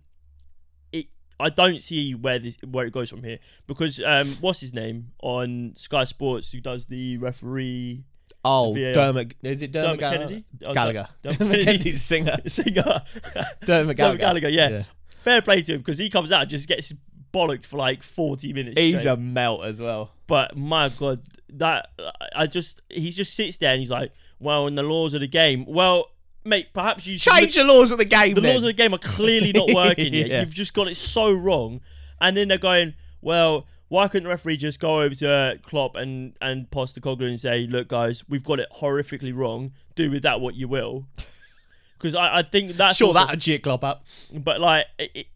[0.92, 1.06] it.
[1.40, 5.12] I don't see where this where it goes from here because um, what's his name
[5.22, 8.04] on Sky Sports who does the referee
[8.46, 8.92] Oh, VAR.
[8.92, 9.34] Dermot.
[9.42, 10.18] Is it Dermot, Dermot Gallagher?
[10.18, 10.44] Kennedy?
[10.66, 11.08] Oh, Gallagher.
[11.22, 12.36] Dermot Kennedy's singer.
[12.46, 12.82] singer
[13.34, 14.18] Dermot Dermot Gallagher.
[14.18, 14.48] Gallagher.
[14.50, 14.82] Yeah.
[15.22, 16.92] Fair play to him because he comes out and just gets
[17.32, 18.78] bollocked for like forty minutes.
[18.78, 19.12] He's straight.
[19.12, 20.10] a melt as well.
[20.26, 21.90] But my god, that
[22.34, 25.28] I just he just sits there and he's like, well, in the laws of the
[25.28, 26.06] game, well,
[26.44, 28.34] mate, perhaps you should Change the laws of the game.
[28.34, 28.54] the then.
[28.54, 30.28] laws of the game are clearly not working yet.
[30.28, 30.40] Yeah.
[30.40, 31.80] You've just got it so wrong.
[32.20, 36.34] And then they're going, well, why couldn't the referee just go over to Klopp and,
[36.40, 39.72] and Postecoglou and say, look, guys, we've got it horrifically wrong.
[39.94, 41.06] Do with that what you will.
[41.98, 44.04] Because I, I think that's sure, also- that'll cheer Klopp up.
[44.32, 45.26] But like, it,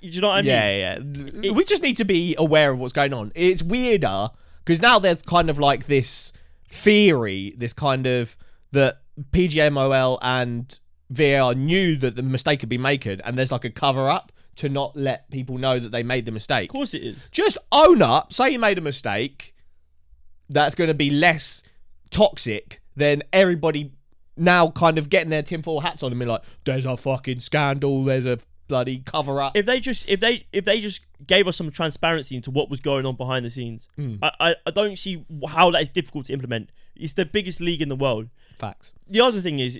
[0.00, 0.50] do you know what I mean?
[0.50, 0.98] yeah,
[1.42, 1.52] yeah.
[1.52, 3.32] We just need to be aware of what's going on.
[3.34, 4.30] It's weirder
[4.64, 6.32] because now there's kind of like this
[6.68, 8.36] theory, this kind of
[8.72, 9.00] that
[9.32, 10.78] PGMOL and
[11.10, 14.68] VAR knew that the mistake had been made, and there's like a cover up to
[14.68, 16.70] not let people know that they made the mistake.
[16.70, 17.16] Of course it is.
[17.30, 18.32] Just own up.
[18.32, 19.54] Say you made a mistake.
[20.48, 21.62] That's going to be less
[22.10, 23.92] toxic than everybody
[24.36, 28.04] now kind of getting their tinfoil hats on and being like, "There's a fucking scandal.
[28.04, 31.56] There's a bloody cover up." If they just if they if they just gave us
[31.56, 34.16] some transparency into what was going on behind the scenes, Hmm.
[34.22, 36.70] I, I I don't see how that is difficult to implement.
[36.94, 38.28] It's the biggest league in the world.
[38.58, 38.92] Facts.
[39.08, 39.78] the other thing is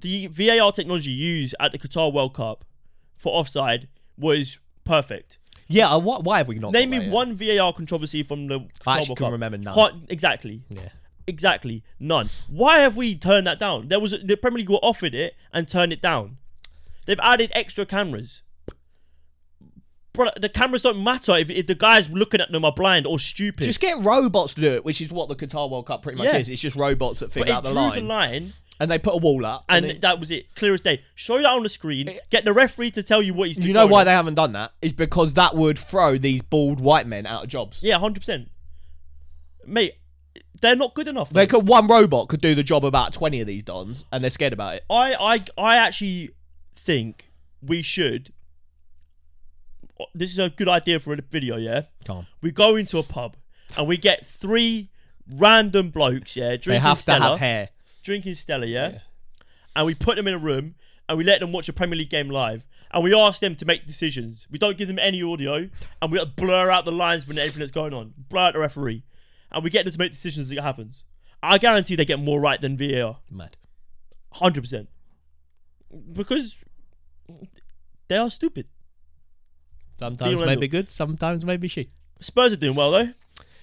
[0.00, 2.64] the VAR technology used at the Qatar World Cup
[3.16, 5.38] for offside was perfect.
[5.66, 6.72] Yeah, uh, why, why have we not?
[6.72, 8.66] Name me one VAR controversy from the I Qatar
[8.98, 9.32] actually World can Cup.
[9.32, 9.74] remember none.
[9.74, 10.88] Can't- exactly, Yeah.
[11.26, 12.28] exactly none.
[12.48, 13.88] Why have we turned that down?
[13.88, 16.36] There was the Premier League were offered it and turned it down.
[17.06, 18.42] They've added extra cameras.
[20.12, 23.18] Bro, the cameras don't matter if, if the guys looking at them are blind or
[23.18, 23.64] stupid.
[23.64, 26.28] Just get robots to do it, which is what the Qatar World Cup pretty much
[26.28, 26.36] Yeah.
[26.38, 26.48] is.
[26.48, 28.98] It's just robots that but figure it out the drew line, the line and they
[28.98, 29.64] put a wall up.
[29.68, 31.02] and then- that was it, clear as day.
[31.16, 32.18] Show that on the screen.
[32.30, 33.56] Get the referee to tell you what he's.
[33.56, 33.68] Doing.
[33.68, 34.72] you know why they haven't done that?
[34.80, 37.82] Is because that would throw these bald white men out of jobs.
[37.82, 38.50] Yeah, hundred percent,
[39.66, 39.94] mate.
[40.60, 41.30] They're not good enough.
[41.30, 41.58] They though.
[41.58, 44.30] could one robot could do the job of about twenty of these dons, and they're
[44.30, 44.84] scared about it.
[44.88, 46.30] I, I, I actually
[46.84, 47.30] think
[47.62, 48.32] we should.
[50.14, 51.56] This is a good idea for a video.
[51.56, 52.26] Yeah, Come on.
[52.42, 53.36] we go into a pub
[53.76, 54.90] and we get three
[55.30, 56.36] random blokes.
[56.36, 57.68] Yeah, Drinking They have Stella, to have hair.
[58.02, 58.66] drinking Stella.
[58.66, 58.88] Yeah?
[58.90, 58.98] Yeah.
[59.76, 60.74] and we put them in a room
[61.08, 62.64] and we let them watch a Premier League game live.
[62.90, 64.46] And we ask them to make decisions.
[64.50, 65.68] We don't give them any audio,
[66.00, 68.14] and we blur out the lines when everything that's going on.
[68.28, 69.02] Blur out the referee,
[69.50, 71.02] and we get them to make decisions as it happens.
[71.42, 73.18] I guarantee they get more right than VAR.
[73.28, 73.56] Mad.
[74.34, 74.88] Hundred percent.
[76.12, 76.56] Because
[78.08, 78.66] They are stupid.
[79.98, 81.88] Sometimes Being maybe good, sometimes maybe shit.
[82.20, 83.08] Spurs are doing well though.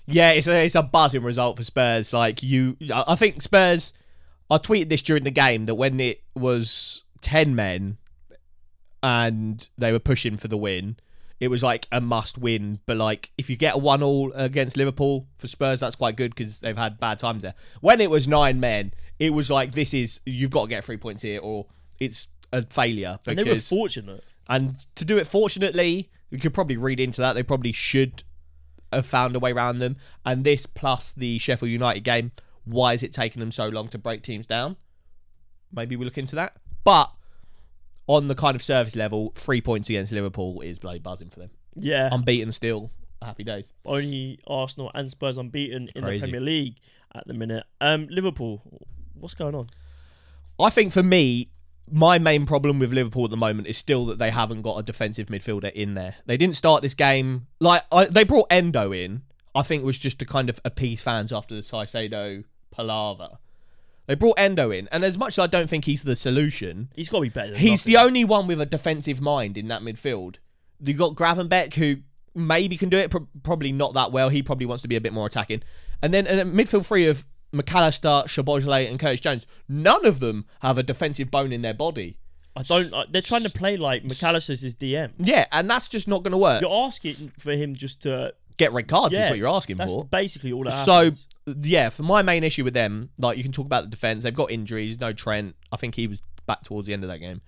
[0.07, 2.13] Yeah, it's a it's a buzzing result for Spurs.
[2.13, 3.93] Like you, I I think Spurs.
[4.49, 7.97] I tweeted this during the game that when it was ten men,
[9.03, 10.97] and they were pushing for the win,
[11.39, 12.79] it was like a must win.
[12.85, 16.35] But like if you get a one all against Liverpool for Spurs, that's quite good
[16.35, 17.55] because they've had bad times there.
[17.81, 20.97] When it was nine men, it was like this is you've got to get three
[20.97, 21.67] points here or
[21.99, 24.23] it's a failure And they were fortunate.
[24.49, 27.33] and to do it fortunately, you could probably read into that.
[27.33, 28.23] They probably should
[28.91, 29.97] have found a way around them.
[30.25, 32.31] And this plus the Sheffield United game,
[32.65, 34.75] why is it taking them so long to break teams down?
[35.73, 36.57] Maybe we look into that.
[36.83, 37.11] But
[38.07, 41.51] on the kind of service level, three points against Liverpool is bloody buzzing for them.
[41.75, 42.09] Yeah.
[42.11, 42.91] Unbeaten still.
[43.21, 43.71] Happy days.
[43.85, 46.75] Only Arsenal and Spurs unbeaten in the Premier League
[47.13, 47.63] at the minute.
[47.79, 48.61] Um, Liverpool,
[49.13, 49.69] what's going on?
[50.59, 51.49] I think for me,
[51.89, 54.83] my main problem with Liverpool at the moment is still that they haven't got a
[54.83, 56.15] defensive midfielder in there.
[56.25, 59.23] They didn't start this game like I, they brought Endo in.
[59.53, 63.37] I think was just to kind of appease fans after the Caicedo palaver.
[64.07, 67.09] They brought Endo in, and as much as I don't think he's the solution, He's
[67.09, 67.51] got to be better.
[67.51, 67.93] Than he's nothing.
[67.93, 70.37] the only one with a defensive mind in that midfield.
[70.83, 71.97] You got Gravenberch who
[72.33, 74.29] maybe can do it, pro- probably not that well.
[74.29, 75.63] He probably wants to be a bit more attacking.
[76.01, 79.45] And then a midfield three of McAllister, Szoboszlai, and Curtis Jones.
[79.67, 82.17] None of them have a defensive bone in their body.
[82.55, 82.93] I don't.
[83.11, 85.11] They're trying to play like Mac Allister's his DM.
[85.17, 86.61] Yeah, and that's just not going to work.
[86.61, 88.33] You're asking for him just to.
[88.57, 90.05] Get red cards Yeah, is what you're asking That's for.
[90.05, 90.91] basically all that So
[91.45, 91.65] happens.
[91.65, 94.23] yeah, for my main issue with them, like you can talk about the defense.
[94.23, 94.99] They've got injuries.
[94.99, 95.55] No Trent.
[95.71, 97.41] I think he was back towards the end of that game.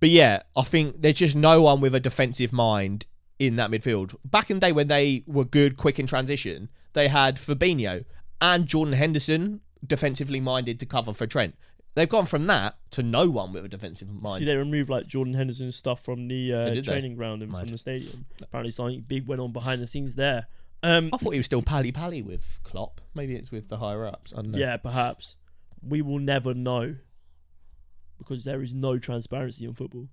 [0.00, 3.06] But yeah, I think there's just no one with a defensive mind
[3.38, 4.16] in that midfield.
[4.24, 8.04] Back in the day when they were good, quick in transition, they had Fabinho
[8.40, 11.54] and Jordan Henderson defensively minded to cover for Trent.
[11.94, 14.42] They've gone from that to no one with a defensive mind.
[14.42, 17.78] See, they removed like Jordan Henderson's stuff from the uh, training ground and from the
[17.78, 18.26] stadium.
[18.40, 20.46] Apparently, something big went on behind the scenes there.
[20.82, 23.00] Um, I thought he was still pally pally with Klopp.
[23.14, 24.32] Maybe it's with the higher ups.
[24.32, 24.58] I don't know.
[24.58, 25.34] yeah, perhaps
[25.82, 26.96] we will never know
[28.16, 30.08] because there is no transparency in football,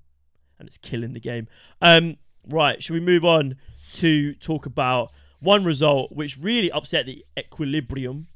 [0.58, 1.48] and it's killing the game.
[1.82, 2.18] Um,
[2.50, 3.58] right, should we move on
[3.96, 8.28] to talk about one result which really upset the equilibrium?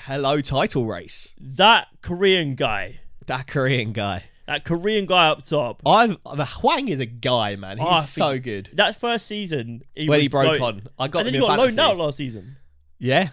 [0.00, 1.34] Hello, title race.
[1.40, 4.24] That Korean guy, That Korean guy.
[4.46, 5.82] that Korean guy up top.
[5.86, 7.78] I've the Hwang is a guy, man.
[7.78, 8.70] He's Oh, so good.
[8.74, 11.58] That first season, he when was he broke on, I got and then he got
[11.58, 12.56] loaned out last season.
[12.98, 13.30] Yeah,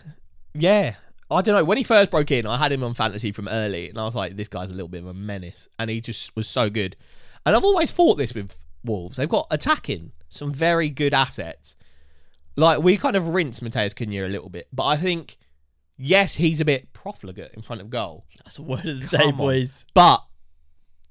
[0.54, 0.96] yeah.
[1.32, 1.63] I don't know.
[1.63, 4.13] When he first broke in, I had him on fantasy from early, and I was
[4.13, 6.96] like, this guy's a little bit of a menace, and he just was so good.
[7.46, 9.18] And I've always thought this with Wolves.
[9.18, 11.76] They've got attacking some very good assets.
[12.56, 15.38] Like we kind of rinse Matheus Cunha a little bit, but I think
[15.98, 18.26] yes, he's a bit profligate in front of goal.
[18.44, 19.38] That's a word of the Come day, on.
[19.38, 19.86] boys.
[19.94, 20.24] but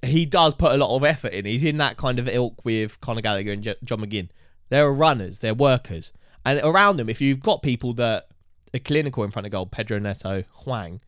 [0.03, 1.45] he does put a lot of effort in.
[1.45, 4.29] He's in that kind of ilk with Conor Gallagher and Jo- John McGinn.
[4.69, 6.13] They're runners, they're workers,
[6.45, 8.25] and around them, if you've got people that
[8.75, 11.01] are clinical in front of goal, Pedro Neto, Hwang,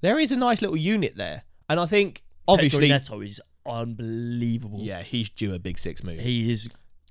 [0.00, 1.44] there is a nice little unit there.
[1.68, 4.80] And I think obviously, Pedro Neto is unbelievable.
[4.80, 6.18] yeah, he's due a big six move.
[6.20, 6.68] He is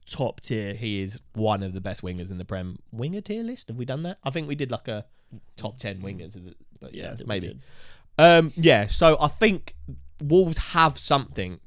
[0.10, 0.74] top tier.
[0.74, 2.80] He is one of the best wingers in the Prem.
[2.92, 3.68] Winger tier list?
[3.68, 4.18] Have we done that?
[4.24, 5.06] I think we did like a
[5.58, 6.38] top ten wingers,
[6.80, 7.60] but yeah, I we maybe.
[8.18, 9.76] Um, yeah, so I think
[10.22, 11.60] Wolves have something.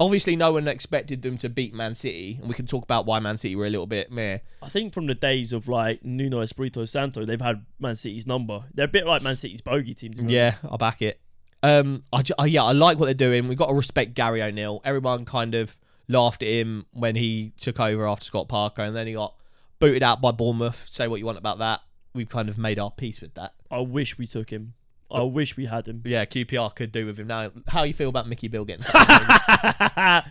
[0.00, 3.20] Obviously, no one expected them to beat Man City, and we can talk about why
[3.20, 4.38] Man City were a little bit meh.
[4.60, 8.64] I think from the days of like Nuno Espirito Santo, they've had Man City's number.
[8.74, 10.28] They're a bit like Man City's bogey team.
[10.28, 11.20] Yeah, I'll back it.
[11.62, 13.48] Um, I, uh, yeah, I like what they're doing.
[13.48, 14.82] We've got to respect Gary O'Neill.
[14.84, 19.06] Everyone kind of laughed at him when he took over after Scott Parker, and then
[19.06, 19.34] he got
[19.80, 20.86] booted out by Bournemouth.
[20.90, 21.80] Say what you want about that.
[22.14, 23.54] We've kind of made our peace with that.
[23.70, 24.74] I wish we took him.
[25.10, 26.02] I wish we had him.
[26.04, 27.50] Yeah, QPR could do with him now.
[27.68, 28.84] How you feel about Mickey Beale getting?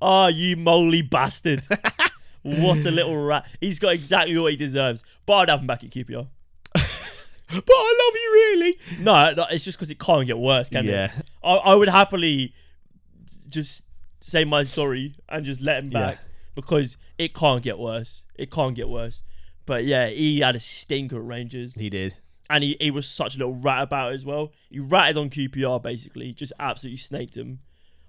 [0.00, 1.66] oh, you moly bastard!
[2.42, 3.44] what a little rat.
[3.60, 5.02] He's got exactly what he deserves.
[5.26, 6.26] But I'd have him back at QPR.
[6.72, 6.84] but
[7.52, 7.58] I
[8.06, 8.78] love you really.
[9.00, 11.06] No, no it's just because it can't get worse, can Yeah.
[11.06, 11.26] it?
[11.42, 12.54] I, I would happily
[13.48, 13.82] just
[14.20, 16.00] say my sorry and just let him Yeah.
[16.00, 16.18] back
[16.54, 18.24] because it can't get worse.
[18.34, 19.22] It can't get worse.
[19.66, 22.16] But yeah, he had a stinker at Rangers, He did.
[22.48, 24.52] and he, he was such a little rat about it as well.
[24.68, 27.60] He ratted on QPR basically, just absolutely snaked him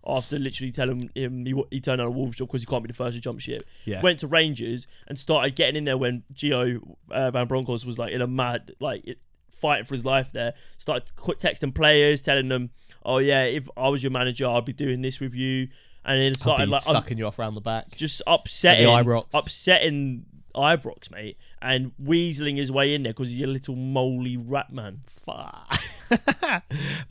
[0.05, 2.87] after literally telling him he, he turned on a Wolves job because he can't be
[2.87, 3.63] the first to jump ship.
[3.85, 4.01] Yeah.
[4.01, 8.11] Went to Rangers and started getting in there when Gio uh, Van Bronckhorst was like
[8.11, 9.19] in a mad like it,
[9.61, 10.53] fighting for his life there.
[10.79, 12.71] Started texting players, telling them,
[13.03, 15.69] "Oh yeah, if I was your manager, I'd be doing this with you."
[16.03, 17.95] And then started like sucking you off round the back.
[17.95, 19.27] just upsetting Ibrox.
[19.33, 24.71] upsetting Ibrox, mate, and weaseling his way in there because he's a little moly rat
[24.71, 24.99] man.
[25.05, 25.79] Fuck.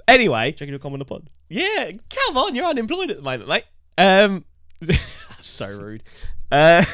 [0.09, 1.31] anyway, Checking to comment on the pod.
[1.49, 3.65] yeah, come on, you're unemployed at the moment, mate.
[3.97, 4.45] Um,
[5.41, 6.03] so rude.
[6.51, 6.85] Uh,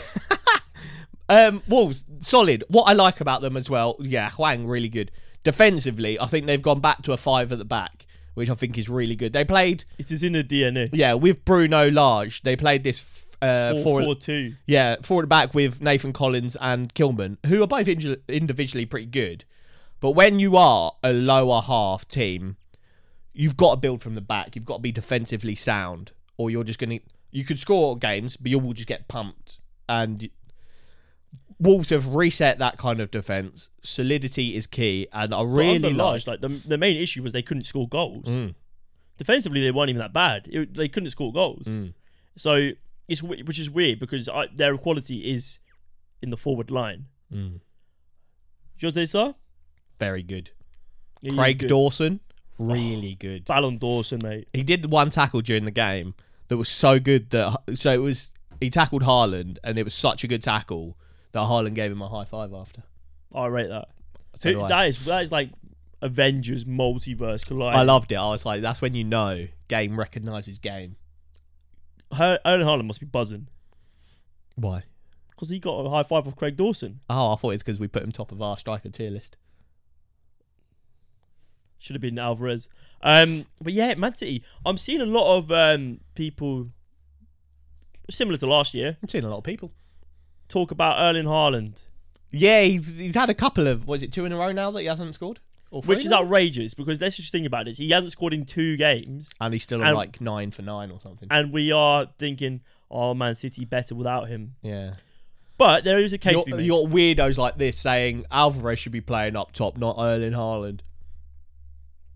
[1.28, 2.64] um, Wolves solid.
[2.68, 5.10] What I like about them as well, yeah, Hwang really good.
[5.44, 8.05] Defensively, I think they've gone back to a five at the back,
[8.36, 9.32] which I think is really good.
[9.32, 10.90] They played, It is in the DNA.
[10.92, 12.42] yeah, with Bruno Lage.
[12.42, 13.04] They played this
[13.42, 14.54] uh, Four, four, four, two.
[14.66, 19.06] yeah, forward and back with Nathan Collins and Kilman, who are both indi- individually pretty
[19.06, 19.44] good.
[20.00, 22.56] But when you are a lower half team,
[23.32, 24.54] you've got to build from the back.
[24.54, 27.04] You've got to be defensively sound, or you're just going to.
[27.32, 29.58] You could score games, but you will just get pumped.
[29.88, 30.28] And
[31.58, 33.68] Wolves have reset that kind of defense.
[33.82, 35.96] Solidity is key, and I really like.
[35.96, 38.26] Lage, like the, the main issue was they couldn't score goals.
[38.26, 38.54] Mm,
[39.18, 40.46] Defensively, they weren't even that bad.
[40.46, 41.64] It, they couldn't score goals.
[41.66, 41.94] mm.
[42.36, 42.70] So
[43.08, 45.58] it's which is weird because I, their quality is
[46.20, 47.06] in the forward line.
[47.32, 47.60] Mm.
[48.82, 49.32] Jose Sa,
[49.98, 50.50] Very good.
[51.22, 51.68] Yeah, Craig good.
[51.68, 52.20] Dawson,
[52.58, 53.46] really good.
[53.46, 54.48] Ballon Dawson, mate.
[54.52, 56.14] he did one tackle during the game
[56.48, 60.22] that was so good that so it was he tackled Haaland and it was such
[60.24, 60.96] a good tackle
[61.36, 62.82] that Haaland gave him a high five after.
[63.34, 63.88] I rate that.
[64.36, 64.68] So do I.
[64.68, 65.50] that is that is like
[66.00, 67.76] Avengers multiverse collide.
[67.76, 68.16] I loved it.
[68.16, 70.96] I was like, that's when you know game recognises game.
[72.12, 73.48] Her, Erling Haaland must be buzzing
[74.54, 74.84] Why?
[75.30, 77.00] because he got a high five of Craig Dawson.
[77.10, 79.36] Oh, I thought it's because we put him top of our striker tier list.
[81.78, 82.68] Should have been Alvarez.
[83.02, 84.42] Um, but yeah, Man City.
[84.64, 86.68] I'm seeing a lot of um, people
[88.08, 89.72] similar to last year I'm seeing a lot of people.
[90.48, 91.82] Talk about Erling Haaland,
[92.30, 94.80] Yeah, he's, he's had a couple of was it two in a row now that
[94.80, 96.18] he hasn't scored, or three which is now?
[96.22, 97.78] outrageous because let's just think about this.
[97.78, 100.90] He hasn't scored in two games, and he's still on and- like nine for nine
[100.90, 101.28] or something.
[101.30, 104.94] and we are thinking, "Oh, Man City better without him." yeah,
[105.58, 106.66] But there is a case you to be made.
[106.66, 110.80] you got weirdos like this saying Alvarez should be playing up top, not Erling Haaland.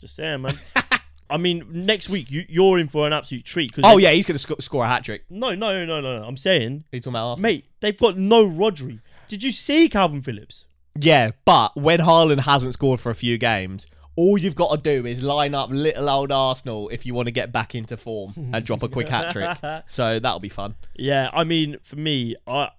[0.01, 0.59] Just saying, man.
[1.31, 3.73] I mean, next week you, you're in for an absolute treat.
[3.73, 5.25] Cause Oh they- yeah, he's going to sc- score a hat trick.
[5.31, 6.25] No, no, no, no, no.
[6.25, 7.51] I'm saying, Are you talking about Arsenal?
[7.51, 9.01] mate, they've got no Rodri.
[9.29, 10.65] Did you see Kalvin Phillips?
[10.99, 15.07] Yeah, but when Haaland hasn't scored for a few games, all you've got to do
[15.07, 18.65] is line up little old Arsenal if you want to get back into form and
[18.65, 19.57] drop a quick hat trick.
[19.87, 20.75] So that'll be fun.
[20.97, 22.71] Yeah, I mean, for me, I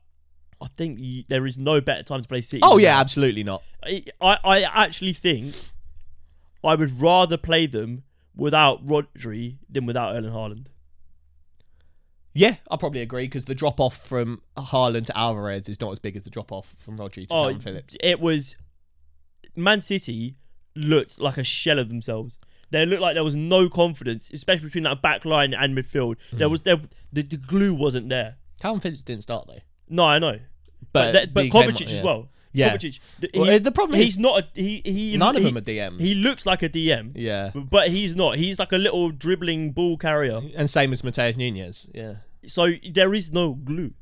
[0.61, 2.59] I think y there is no better time to play City.
[2.63, 3.63] Oh yeah, absolutely not.
[3.83, 5.55] I, I I actually think
[6.63, 8.03] I would rather play them
[8.35, 10.65] without Rodri than without Erling Haaland.
[12.33, 15.99] Yeah, I probably agree because the drop off from Haaland to Alvarez is not as
[15.99, 17.95] big as the drop off from Rodri to Oh, Phillips.
[17.99, 18.55] it was
[19.55, 20.37] Man City
[20.75, 22.37] looked like a shell of themselves.
[22.69, 26.15] They looked like there was no confidence, especially between that back line and midfield.
[26.31, 26.51] There Hmm.
[26.53, 26.79] was there
[27.11, 28.37] the, the glue wasn't there.
[28.61, 30.39] Kalvin Phillips didn't start though, No, I know,
[30.93, 32.03] but but that, but Kovacic as yeah.
[32.03, 32.29] well.
[32.53, 32.75] Yeah.
[32.75, 32.99] Kovacic.
[33.19, 34.81] The, Well, he- uh, the problem he's is not a he.
[34.83, 35.99] he none of he- them are DM.
[35.99, 38.35] He looks like a DM, yeah, but he's not.
[38.37, 40.41] He's like a little dribbling ball carrier.
[40.55, 41.87] and same as Matheus Nunes.
[41.93, 42.15] Yeah,
[42.47, 43.93] So there is no glue.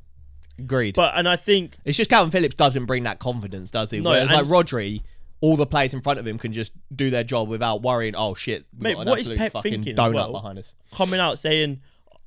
[0.57, 0.95] agreed.
[0.95, 3.99] But and I think It's just Kalvin Phillips doesn't bring that confidence, does he?
[3.99, 5.03] No, Whereas like Rodri,
[5.41, 8.15] all the players in front of him can just do their job without worrying.
[8.15, 10.31] Oh shit, Mate, got an what is Pep fucking thinking donut well?
[10.33, 10.73] behind us.
[10.91, 11.81] coming out saying,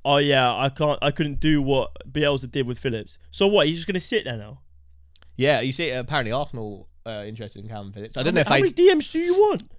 [0.05, 3.67] "Oh yeah, I can't, I couldn't do what Bielsa did with Phillips." So what?
[3.67, 4.61] He's just gonna sit there now.
[5.35, 8.17] Yeah, you see, apparently Arsenal uh, interested in Kalvin Phillips.
[8.17, 9.69] I don't know if how they many DMs do you want?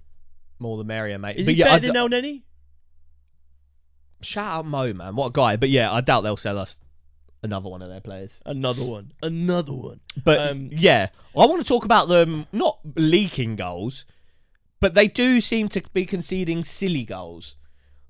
[0.59, 1.37] more the merrier, mate.
[1.37, 2.41] Is but he yeah, I better d- than Elneny?
[4.21, 5.55] shout out Mo, man, what a guy.
[5.55, 6.77] But yeah, I doubt they'll sell us
[7.43, 8.31] another one of their players.
[8.45, 9.11] Another one.
[9.21, 9.99] Another one.
[10.23, 14.05] But Um, yeah, I want to talk about them not leaking goals,
[14.79, 17.55] but they do seem to be conceding silly goals.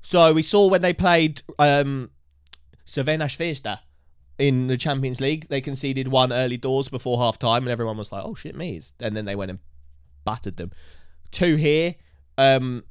[0.02, 2.12] So we saw when they played um,
[2.88, 3.80] Crvena Zvezda
[4.38, 8.12] in the Champions League, they conceded one early doors before half time, and everyone was
[8.12, 9.60] like, "Oh shit, me!" And then they went and
[10.26, 10.72] battered them.
[11.32, 11.96] Two here,
[12.38, 12.84] um,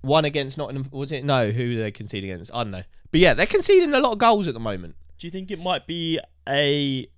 [0.00, 0.88] one against Nottingham.
[0.90, 1.50] Was it no?
[1.50, 2.52] Who did they concede against?
[2.54, 2.84] I don't know.
[3.10, 4.96] But yeah, they're conceding a lot of goals at the moment.
[5.18, 7.08] Do you think it might be a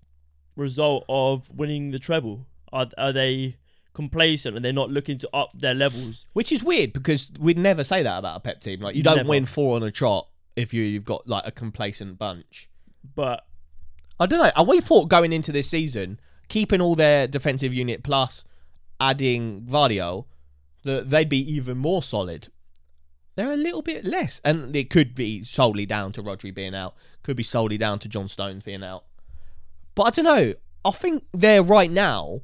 [0.56, 2.46] result of winning the treble?
[2.72, 3.56] Are, are they
[3.92, 6.24] complacent and they're not looking to up their levels?
[6.32, 8.80] Which is weird because we'd never say that about a pep team.
[8.80, 9.28] Like you don't Never.
[9.28, 12.68] win four on a trot if you, you've got like a complacent bunch.
[13.14, 13.44] But
[14.20, 14.62] I don't know.
[14.64, 18.44] We thought going into this season, keeping all their defensive unit plus
[19.00, 20.26] adding Gvardiol,
[20.84, 22.48] that they'd be even more solid.
[23.36, 26.94] They're a little bit less, and it could be solely down to Rodri being out.
[27.22, 29.04] Could be solely down to John Stones being out.
[29.94, 30.54] But I don't know.
[30.84, 32.40] I think they're right now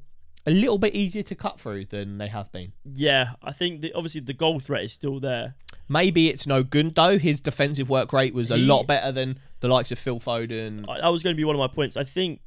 [0.47, 2.73] a little bit easier to cut through than they have been.
[2.85, 5.55] yeah, I think that obviously the goal threat is still there.
[5.89, 7.19] Maybe it's no good though.
[7.19, 9.39] His defensive work rate was a He- lot better than
[9.69, 10.85] the likes of Phil Foden.
[10.89, 11.97] I- That was going to be one of my points.
[11.97, 12.41] I think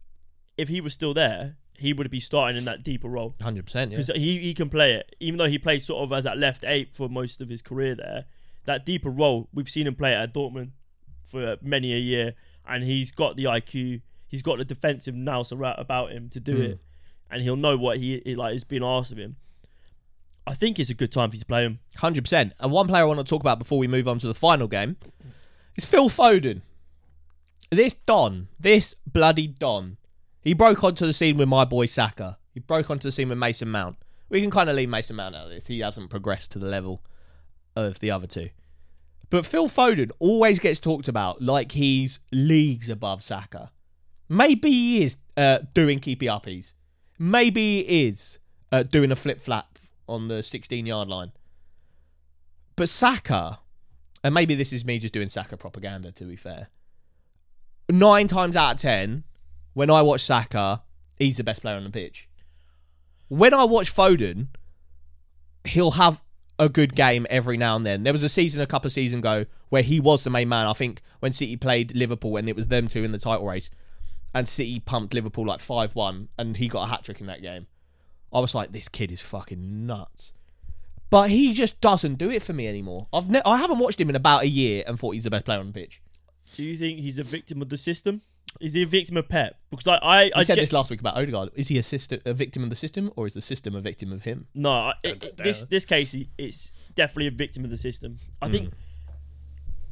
[0.58, 3.36] if he was still there, he would be starting in that deeper role.
[3.42, 3.92] Hundred percent.
[3.92, 3.98] Yeah.
[4.00, 5.16] because he, he can play it.
[5.20, 7.96] Even though he played sort of as that left eight for most of his career
[7.96, 8.26] there,
[8.66, 10.72] that deeper role we've seen him play at Dortmund
[11.32, 12.34] for many a year,
[12.68, 16.64] and he's got the IQ, he's got the defensive nous about him to do Mm.
[16.72, 16.80] it,
[17.32, 19.38] and he'll know what he, he like is being asked of him.
[20.48, 21.80] I think it's a good time for you to play him.
[21.98, 22.54] Hundred percent.
[22.60, 24.68] And one player I want to talk about before we move on to the final
[24.68, 24.98] game
[25.76, 26.62] is Phil Foden.
[27.72, 29.98] This Don, this bloody Don,
[30.42, 32.38] he broke onto the scene with my boy Saka.
[32.54, 33.98] He broke onto the scene with Mason Mount.
[34.30, 35.68] We can kind of leave Mason Mount out of this.
[35.68, 37.04] He hasn't progressed to the level
[37.76, 38.50] of the other two.
[39.30, 43.72] But Phil Foden always gets talked about like he's leagues above Saka.
[44.28, 46.74] Maybe he is uh, doing keepy uppies.
[47.20, 48.40] Maybe he is
[48.72, 51.32] uh, doing a flip flap on the 16 yard line.
[52.76, 53.60] But Saka,
[54.24, 56.70] and maybe this is me just doing Saka propaganda to be fair.
[57.90, 59.24] Nine times out of ten,
[59.74, 60.84] when I watch Saka,
[61.18, 62.28] he's the best player on the pitch.
[63.30, 64.48] When I watch Foden,
[65.64, 66.22] he'll have
[66.60, 68.04] a good game every now and then.
[68.04, 70.68] There was a season a couple of seasons ago where he was the main man.
[70.68, 73.70] I think when City played Liverpool and it was them two in the title race,
[74.34, 77.42] and City pumped Liverpool like five one, and he got a hat trick in that
[77.42, 77.66] game.
[78.32, 80.34] I was like, this kid is fucking nuts.
[81.10, 83.08] But he just doesn't do it for me anymore.
[83.12, 85.46] I've ne- I haven't watched him in about a year and thought he's the best
[85.46, 86.02] player on the pitch.
[86.56, 88.22] Do you think he's a victim of the system?
[88.60, 89.58] Is he a victim of Pep?
[89.70, 91.50] Because I, I, I I said ge- this last week about Odegaard.
[91.56, 94.12] Is he a, system, a victim of the system, or is the system a victim
[94.12, 94.48] of him?
[94.56, 98.18] No, I- it, it- this this case, he- it's definitely a victim of the system.
[98.42, 98.52] I Hmm.
[98.52, 98.74] think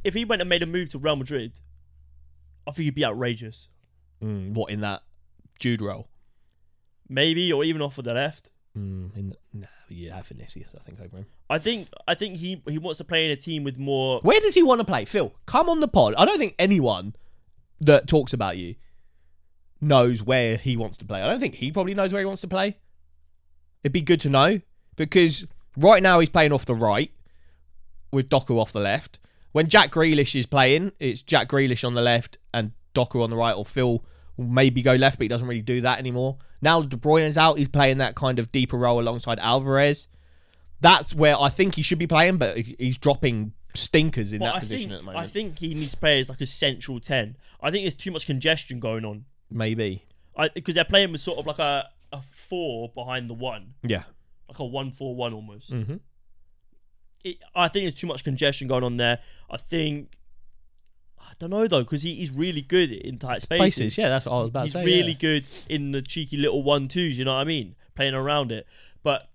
[0.02, 1.52] if he went and made a move to Real Madrid,
[2.66, 3.68] I think he'd be outrageous.
[4.22, 5.02] Mm, what in that
[5.60, 6.08] Jude role?
[7.08, 8.50] Maybe, or even off of the left.
[8.78, 11.26] Mm, in nah, you have Vinicius, I think, over him.
[11.50, 14.20] I think I think he he wants to play in a team with more.
[14.22, 15.04] Where does he want to play?
[15.04, 16.14] Phil, come on the pod.
[16.16, 17.14] I don't think anyone
[17.80, 18.76] that talks about you
[19.80, 21.20] knows where he wants to play.
[21.22, 22.76] I don't think he probably knows where he wants to play.
[23.82, 24.60] It'd be good to know
[24.96, 27.10] because right now he's playing off the right
[28.12, 29.18] with Doku off the left.
[29.52, 33.36] When Jack Grealish is playing, it's Jack Grealish on the left and Doku on the
[33.36, 34.04] right, or Phil
[34.38, 36.38] maybe go left, but he doesn't really do that anymore.
[36.62, 40.08] Now De Bruyne is out, he's playing that kind of deeper role alongside Alvarez.
[40.80, 44.54] That's where I think he should be playing, but he's dropping stinkers in But that
[44.56, 45.24] I position think at the moment.
[45.24, 47.36] I think he needs to play as like a central ten.
[47.60, 49.24] I think there's too much congestion going on.
[49.50, 50.04] Maybe.
[50.54, 54.04] because they're playing with sort of like a a four behind the one, Yeah.
[54.48, 55.70] like a one four one almost.
[55.70, 55.96] Mm-hmm.
[57.24, 59.18] it, I think there's too much congestion going on there.
[59.50, 60.12] I think
[61.28, 63.74] I don't know though because he, he's really good in tight spaces.
[63.74, 64.84] Spaces, yeah, that's what I was about he's to say.
[64.84, 65.18] really yeah.
[65.18, 67.18] good in the cheeky little one twos.
[67.18, 67.74] You know what I mean?
[67.94, 68.66] Playing around it,
[69.02, 69.28] but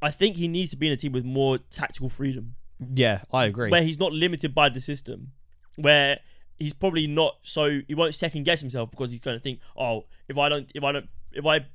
[0.00, 2.54] I think he needs to be in a team with more tactical freedom,
[2.94, 3.70] Yeah, I agree.
[3.70, 5.32] where he's not limited by the system,
[5.76, 6.20] where
[6.58, 10.04] he's probably not so he won't second guess himself because he's going to think, oh,
[10.28, 11.66] if I don't, if I don't, if I.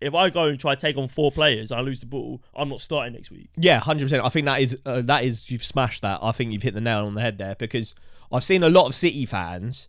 [0.00, 2.42] If I go and try to take on four players, I lose the ball.
[2.54, 3.48] I'm not starting next week.
[3.56, 4.22] Yeah, hundred percent.
[4.22, 6.18] I think that is uh, that is you've smashed that.
[6.20, 7.94] I think you've hit the nail on the head there because
[8.34, 9.88] I've seen a lot of City fans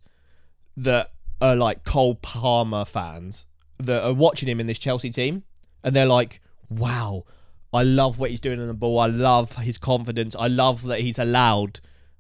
[0.78, 3.48] that are like Cole Palmer fans
[3.80, 5.43] that are watching him in this Chelsea team,
[5.84, 7.26] and they're like, "Wow,
[7.74, 9.00] I love what he's doing on the ball.
[9.00, 10.36] I love his confidence.
[10.38, 11.80] I love that he's allowed."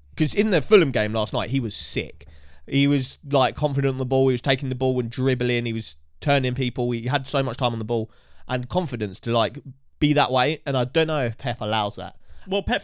[0.09, 2.27] Because in the Fulham game last night, he was sick.
[2.65, 4.27] He was like confident on the ball.
[4.27, 5.67] He was taking the ball and dribbling.
[5.67, 6.89] He was turning people.
[6.89, 8.09] He had so much time on the ball
[8.47, 9.59] and confidence to like
[9.99, 10.61] be that way.
[10.65, 12.15] And I don't know if Pep allows that.
[12.47, 12.83] Well, Pep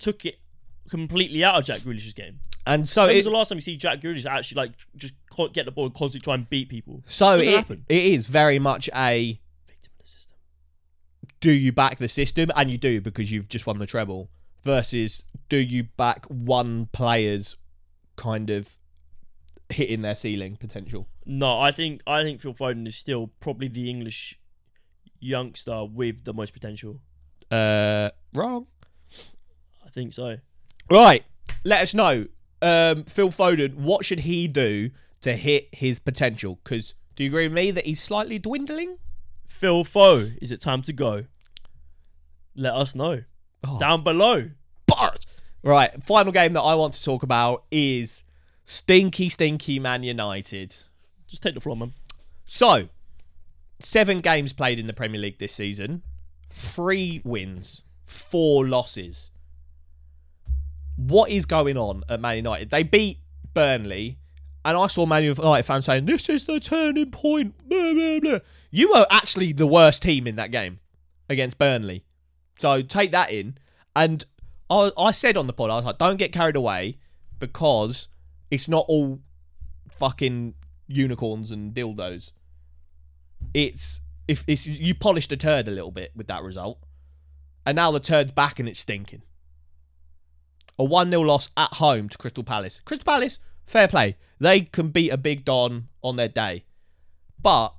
[0.00, 0.40] took it
[0.88, 2.40] completely out of Jack Grealish's game.
[2.66, 5.14] And so When it, was the last time you see Jack Grealish actually like just
[5.52, 7.02] get the ball and constantly try and beat people?
[7.08, 10.36] so it, it is very much a Victim of the system.
[11.40, 14.28] do you back the system and you do because you've just won the treble
[14.62, 17.56] versus do you back one player's
[18.16, 18.76] kind of
[19.72, 21.06] hitting their ceiling potential.
[21.24, 24.38] No, I think I think Phil Foden is still probably the English
[25.20, 27.00] youngster with the most potential.
[27.50, 28.66] Uh, wrong.
[29.84, 30.36] I think so.
[30.90, 31.24] Right.
[31.64, 32.26] Let us know.
[32.62, 34.90] Um, Phil Foden, what should he do
[35.22, 36.58] to hit his potential?
[36.62, 38.98] Because do you agree with me that he's slightly dwindling?
[39.48, 41.24] Phil Foe, is it time to go?
[42.54, 43.22] Let us know
[43.64, 44.50] Oh, down below.
[44.86, 45.26] bars.
[45.62, 46.02] Right.
[46.04, 48.22] Final game that I want to talk about is
[48.64, 50.74] stinky, stinky Man United.
[51.28, 51.92] Just take the floor, man.
[52.46, 52.88] So,
[53.78, 56.02] seven games played in the Premier League this season,
[56.50, 59.30] three wins, four losses.
[61.06, 62.70] What is going on at Man United?
[62.70, 63.20] They beat
[63.54, 64.18] Burnley,
[64.64, 67.54] and I saw Man United fans saying, This is the turning point.
[67.68, 68.38] Blah, blah, blah.
[68.70, 70.80] You were actually the worst team in that game
[71.28, 72.04] against Burnley.
[72.58, 73.56] So, take that in.
[73.96, 74.24] And
[74.68, 76.98] I, I said on the pod, I was like, Don't get carried away
[77.38, 78.08] because
[78.50, 79.20] it's not all
[79.88, 80.54] fucking
[80.86, 82.32] unicorns and dildos.
[83.54, 86.78] It's if it's you polished a turd a little bit with that result,
[87.64, 89.22] and now the turd's back and it's stinking.
[90.80, 92.80] A one 0 loss at home to Crystal Palace.
[92.86, 93.38] Crystal Palace
[93.70, 94.16] Fair play.
[94.40, 96.64] They can beat a big Don on their day.
[97.40, 97.72] But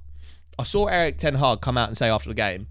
[0.58, 2.68] I saw Erik Ten Hag come out and say after the game,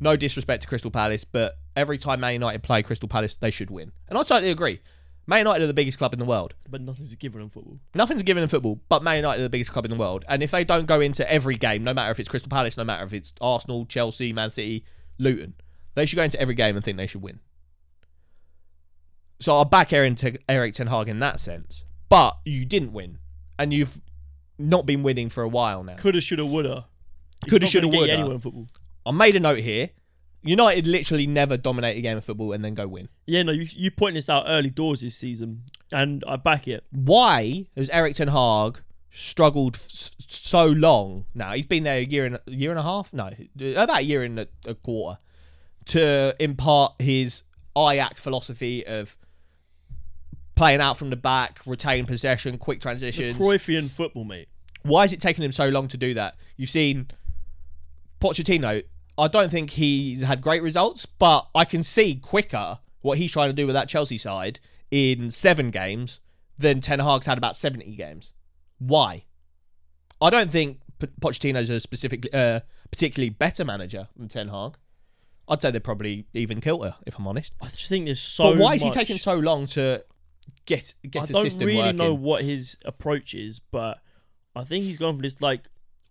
[0.00, 3.70] no disrespect to Crystal Palace, but every time Man United play Crystal Palace, they should
[3.70, 3.92] win.
[4.08, 4.80] And I totally agree.
[5.28, 6.54] Man United are the biggest club in the world.
[6.68, 7.78] But nothing's given in football.
[7.94, 10.24] Nothing's given in football, but Man United are the biggest club in the world.
[10.26, 12.82] And if they don't go into every game, no matter if it's Crystal Palace, no
[12.82, 14.84] matter if it's Arsenal, Chelsea, Man City,
[15.18, 15.54] Luton,
[15.94, 17.38] they should go into every game and think they should win.
[19.44, 21.84] So I'll back Erik Ten, Erik Ten Hag in that sense.
[22.08, 23.18] But you didn't win.
[23.58, 24.00] And you've
[24.58, 25.96] not been winning for a while now.
[25.96, 26.86] Coulda, shoulda, woulda.
[27.42, 28.12] It's Coulda, not shoulda, gonna get you woulda.
[28.14, 28.66] Anywhere in football.
[29.04, 29.90] I made a note here.
[30.44, 33.10] United literally never dominate a game of football and then go win.
[33.26, 36.84] Yeah, no, you you pointed this out early doors this season, and I back it.
[36.90, 38.80] Why has Erik Ten Hag
[39.10, 41.52] struggled f- s- so long now?
[41.52, 43.12] He's been there a year and a year and a half.
[43.12, 43.30] No,
[43.76, 45.18] about a year and a, a quarter
[45.86, 47.42] to impart his
[47.76, 49.14] Ajax philosophy of
[50.54, 53.36] playing out from the back, retain possession, quick The transitions.
[53.36, 54.48] Cruyffian football, mate.
[54.82, 56.36] Why is it taking him so long to do that?
[56.56, 57.08] You've seen
[58.20, 58.82] Pochettino.
[59.16, 63.48] I don't think he's had great results, but I can see quicker what he's trying
[63.48, 66.20] to do with that Chelsea side in seven games
[66.58, 68.32] than Ten Hag's had about seventy games.
[68.78, 69.24] Why?
[70.20, 74.76] I don't think P- Pochettino's a specifically uh, particularly better manager than Ten Hag.
[75.48, 77.52] I'd say they're probably even kilter, if I'm honest.
[77.60, 78.52] I just think there's so.
[78.52, 80.02] but why is he taking so long to
[80.66, 81.96] get get I a don't system really working?
[81.96, 83.98] know what his approach is, but
[84.54, 85.62] I think he's gone for this like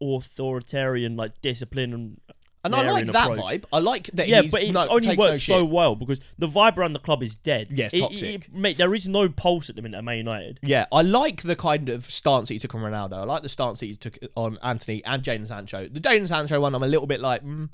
[0.02, 2.22] authoritarian, like discipline and.
[2.64, 3.40] and I like that approach.
[3.40, 3.66] vibe.
[3.74, 4.28] I like that.
[4.28, 7.00] Yeah, he's but it no, only works no so well because the vibe around the
[7.00, 7.68] club is dead.
[7.72, 10.60] Yeah, it's It- it- mate, there is no pulse at the minute at Man United.
[10.62, 13.14] Yeah, I like the kind of stance that he took on Ronaldo.
[13.14, 15.88] I like the stance that he took on Antony and Jadon Sancho.
[15.88, 17.70] The Jadon Sancho one, I'm a little bit like, mm.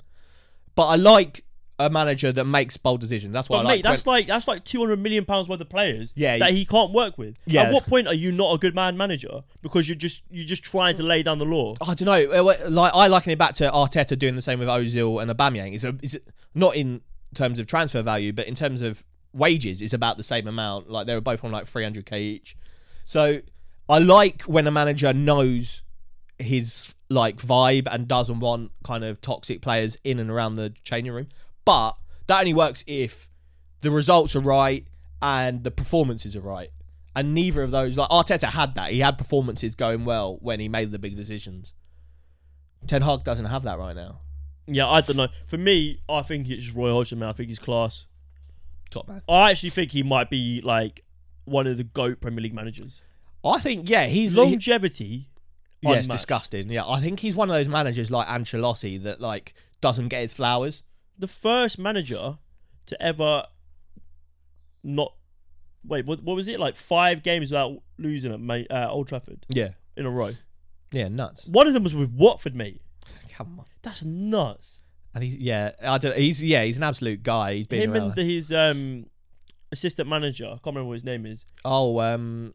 [0.74, 1.44] but I like
[1.86, 3.32] a manager that makes bold decisions.
[3.32, 3.92] That's why But I mate, like.
[3.92, 6.92] that's like that's like two hundred million pounds worth of players Yeah, that he can't
[6.92, 7.36] work with.
[7.46, 7.62] Yeah.
[7.64, 10.62] At what point are you not a good man manager because you're just you're just
[10.62, 11.74] trying to lay down the law?
[11.80, 12.32] I don't know.
[12.48, 15.74] uh, Like I liken it back to Arteta doing the same with Ozil and Aubameyang.
[15.74, 16.16] It's, a, it's
[16.54, 17.00] not in
[17.34, 19.02] terms of transfer value, but in terms of
[19.32, 20.90] wages, it's about the same amount.
[20.90, 22.56] Like they were both on like 300k each.
[23.04, 23.40] So
[23.88, 25.82] I like when a manager knows
[26.38, 31.12] his like vibe and doesn't want kind of toxic players in and around the changing
[31.12, 31.28] room.
[31.64, 31.96] But
[32.26, 33.28] that only works if
[33.80, 34.86] the results are right
[35.22, 36.70] and the performances are right.
[37.14, 38.92] And neither of those, like Arteta had that.
[38.92, 41.74] He had performances going well when he made the big decisions.
[42.86, 44.20] Ten Hag doesn't have that right now.
[44.66, 45.28] Yeah, I don't know.
[45.46, 47.28] For me, I think it's just Roy Hodgson, man.
[47.28, 48.06] I think he's class.
[48.90, 49.22] Top man.
[49.28, 51.04] I actually think he might be like
[51.44, 53.00] one of the GOAT Premier League managers.
[53.44, 55.28] I think yeah, he's Longevity.
[55.82, 56.10] it's unmatched.
[56.10, 56.70] disgusting.
[56.70, 60.32] Yeah, I think he's one of those managers like Ancelotti that like doesn't get his
[60.32, 60.82] flowers.
[61.20, 62.38] The first manager
[62.86, 63.44] to ever
[64.82, 65.12] not.
[65.84, 66.58] Wait, what, what was it?
[66.60, 70.32] Like five games without losing at Ma- uh, Old Trafford Yeah, in a row.
[70.92, 71.46] yeah, nuts.
[71.46, 72.82] One of them was with Watford, mate.
[73.34, 73.64] Come on.
[73.82, 74.80] That's nuts.
[75.14, 76.16] And he's yeah, I don't.
[76.16, 77.54] He's yeah, he's an absolute guy.
[77.54, 78.18] He's been Him around.
[78.18, 79.06] and his um,
[79.72, 80.44] assistant manager.
[80.46, 81.44] I can't remember what his name is.
[81.64, 82.54] oh, um,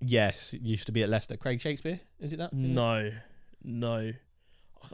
[0.00, 1.36] yes, used to be at Leicester.
[1.36, 2.52] Craig Shakespeare, is it that?
[2.52, 3.10] No,
[3.62, 4.12] no.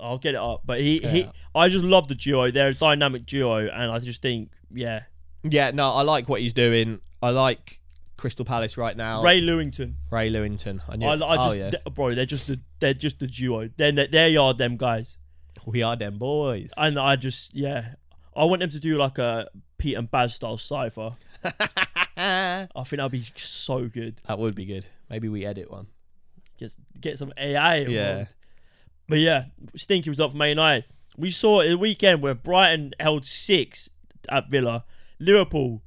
[0.01, 0.63] I'll get it up.
[0.65, 2.51] But he, he I just love the duo.
[2.51, 5.03] They're a dynamic duo, and I just think, yeah,
[5.43, 7.01] Yeah, no, I like what he's doing.
[7.23, 7.81] I like
[8.17, 9.23] Crystal Palace right now.
[9.23, 9.95] Ray Lewington.
[10.11, 10.81] Ray Lewington.
[10.89, 11.15] I, knew I.
[11.15, 13.71] I oh, just, oh yeah, th- bro, they're just the, they're just the duo.
[13.77, 15.17] They're, they are them guys,
[15.65, 16.73] we are them boys.
[16.77, 17.95] and I just, yeah,
[18.37, 21.11] I want them to do like a Pete and Bas style cipher.
[22.17, 24.21] I think that'd be so good.
[24.27, 24.87] That would be good.
[25.09, 25.87] Maybe we edit one.
[26.59, 27.77] Just get some AI.
[27.77, 28.29] involved.
[29.09, 29.47] But yeah,
[29.77, 30.85] stinky result for Man United.
[31.17, 33.89] We saw it the weekend where Brighton held six
[34.29, 34.85] at Villa.
[35.19, 35.83] Liverpool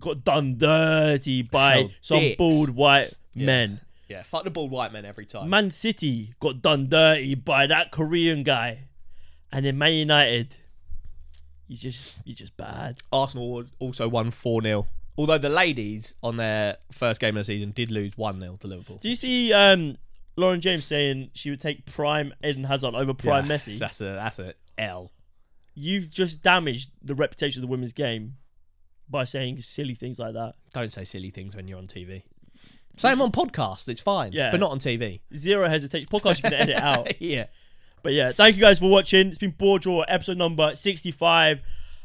[0.00, 2.38] got done dirty by some dicks.
[2.38, 3.46] bald white Yeah.
[3.46, 3.80] men.
[4.08, 5.48] Yeah, fuck the bald white men every time.
[5.48, 8.80] Man City got done dirty by that Korean guy.
[9.52, 10.56] And then Man United,
[11.68, 12.98] you just you just bad.
[13.12, 14.86] Arsenal also won 4 0.
[15.16, 18.66] Although the ladies on their first game of the season did lose 1 0 to
[18.66, 18.98] Liverpool.
[19.00, 19.96] Do you see um,
[20.36, 23.78] Lauren James saying she would take prime Eden Hazard over prime Yeah, Messi?
[23.78, 25.12] That's a that's a L.
[25.74, 28.36] You've just damaged the reputation of the women's game
[29.08, 30.54] by saying silly things like that.
[30.72, 32.22] Don't say silly things when you're on TV.
[32.96, 34.32] Say them on podcasts, it's fine.
[34.32, 34.50] Yeah.
[34.50, 35.20] But not on TV.
[35.36, 36.08] Zero hesitation.
[36.10, 37.20] Podcast you can edit out.
[37.20, 37.46] yeah.
[38.02, 39.28] But yeah, thank you guys for watching.
[39.28, 41.60] It's been Bore Draw episode number 65.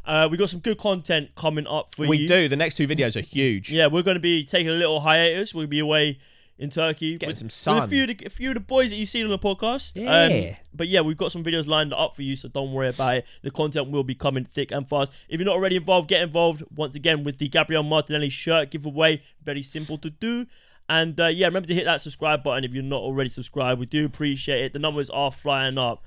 [0.06, 2.24] Uh, we got some good content coming up for We you.
[2.24, 2.48] We do.
[2.48, 3.72] The next two videos are huge.
[3.72, 5.54] Yeah, we're going to be taking a little hiatus.
[5.54, 6.20] We'll be away
[6.60, 7.18] in Turkey.
[7.18, 7.84] Getting with- some with sun.
[7.84, 9.94] a few, of the, a few of the boys that you've seen on the podcast.
[9.96, 10.52] Yeah.
[10.52, 13.18] Um, but yeah, we've got some videos lined up for you, so don't worry about
[13.18, 13.26] it.
[13.42, 15.12] The content will be coming thick and fast.
[15.28, 19.24] If you're not already involved, get involved once again with the Gabriel Martinelli shirt giveaway.
[19.44, 20.46] Very simple to do.
[20.90, 23.80] And uh, yeah, remember to hit that subscribe button if you're not already subscribed.
[23.80, 24.74] We do appreciate it.
[24.74, 26.04] The numbers are flying up.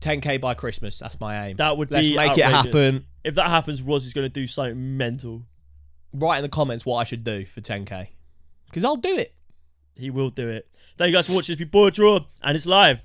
[0.00, 0.98] 10k by Christmas.
[0.98, 1.56] That's my aim.
[1.56, 3.06] That would Let's be make it happen.
[3.22, 5.42] If that happens, Roz is going to do something mental.
[6.12, 8.08] Write in the comments what I should do for 10k,
[8.66, 9.34] because I'll do it.
[9.96, 10.68] He will do it.
[10.96, 11.58] Thank you guys for watching.
[11.58, 12.98] It's Bore Draw, and it's live.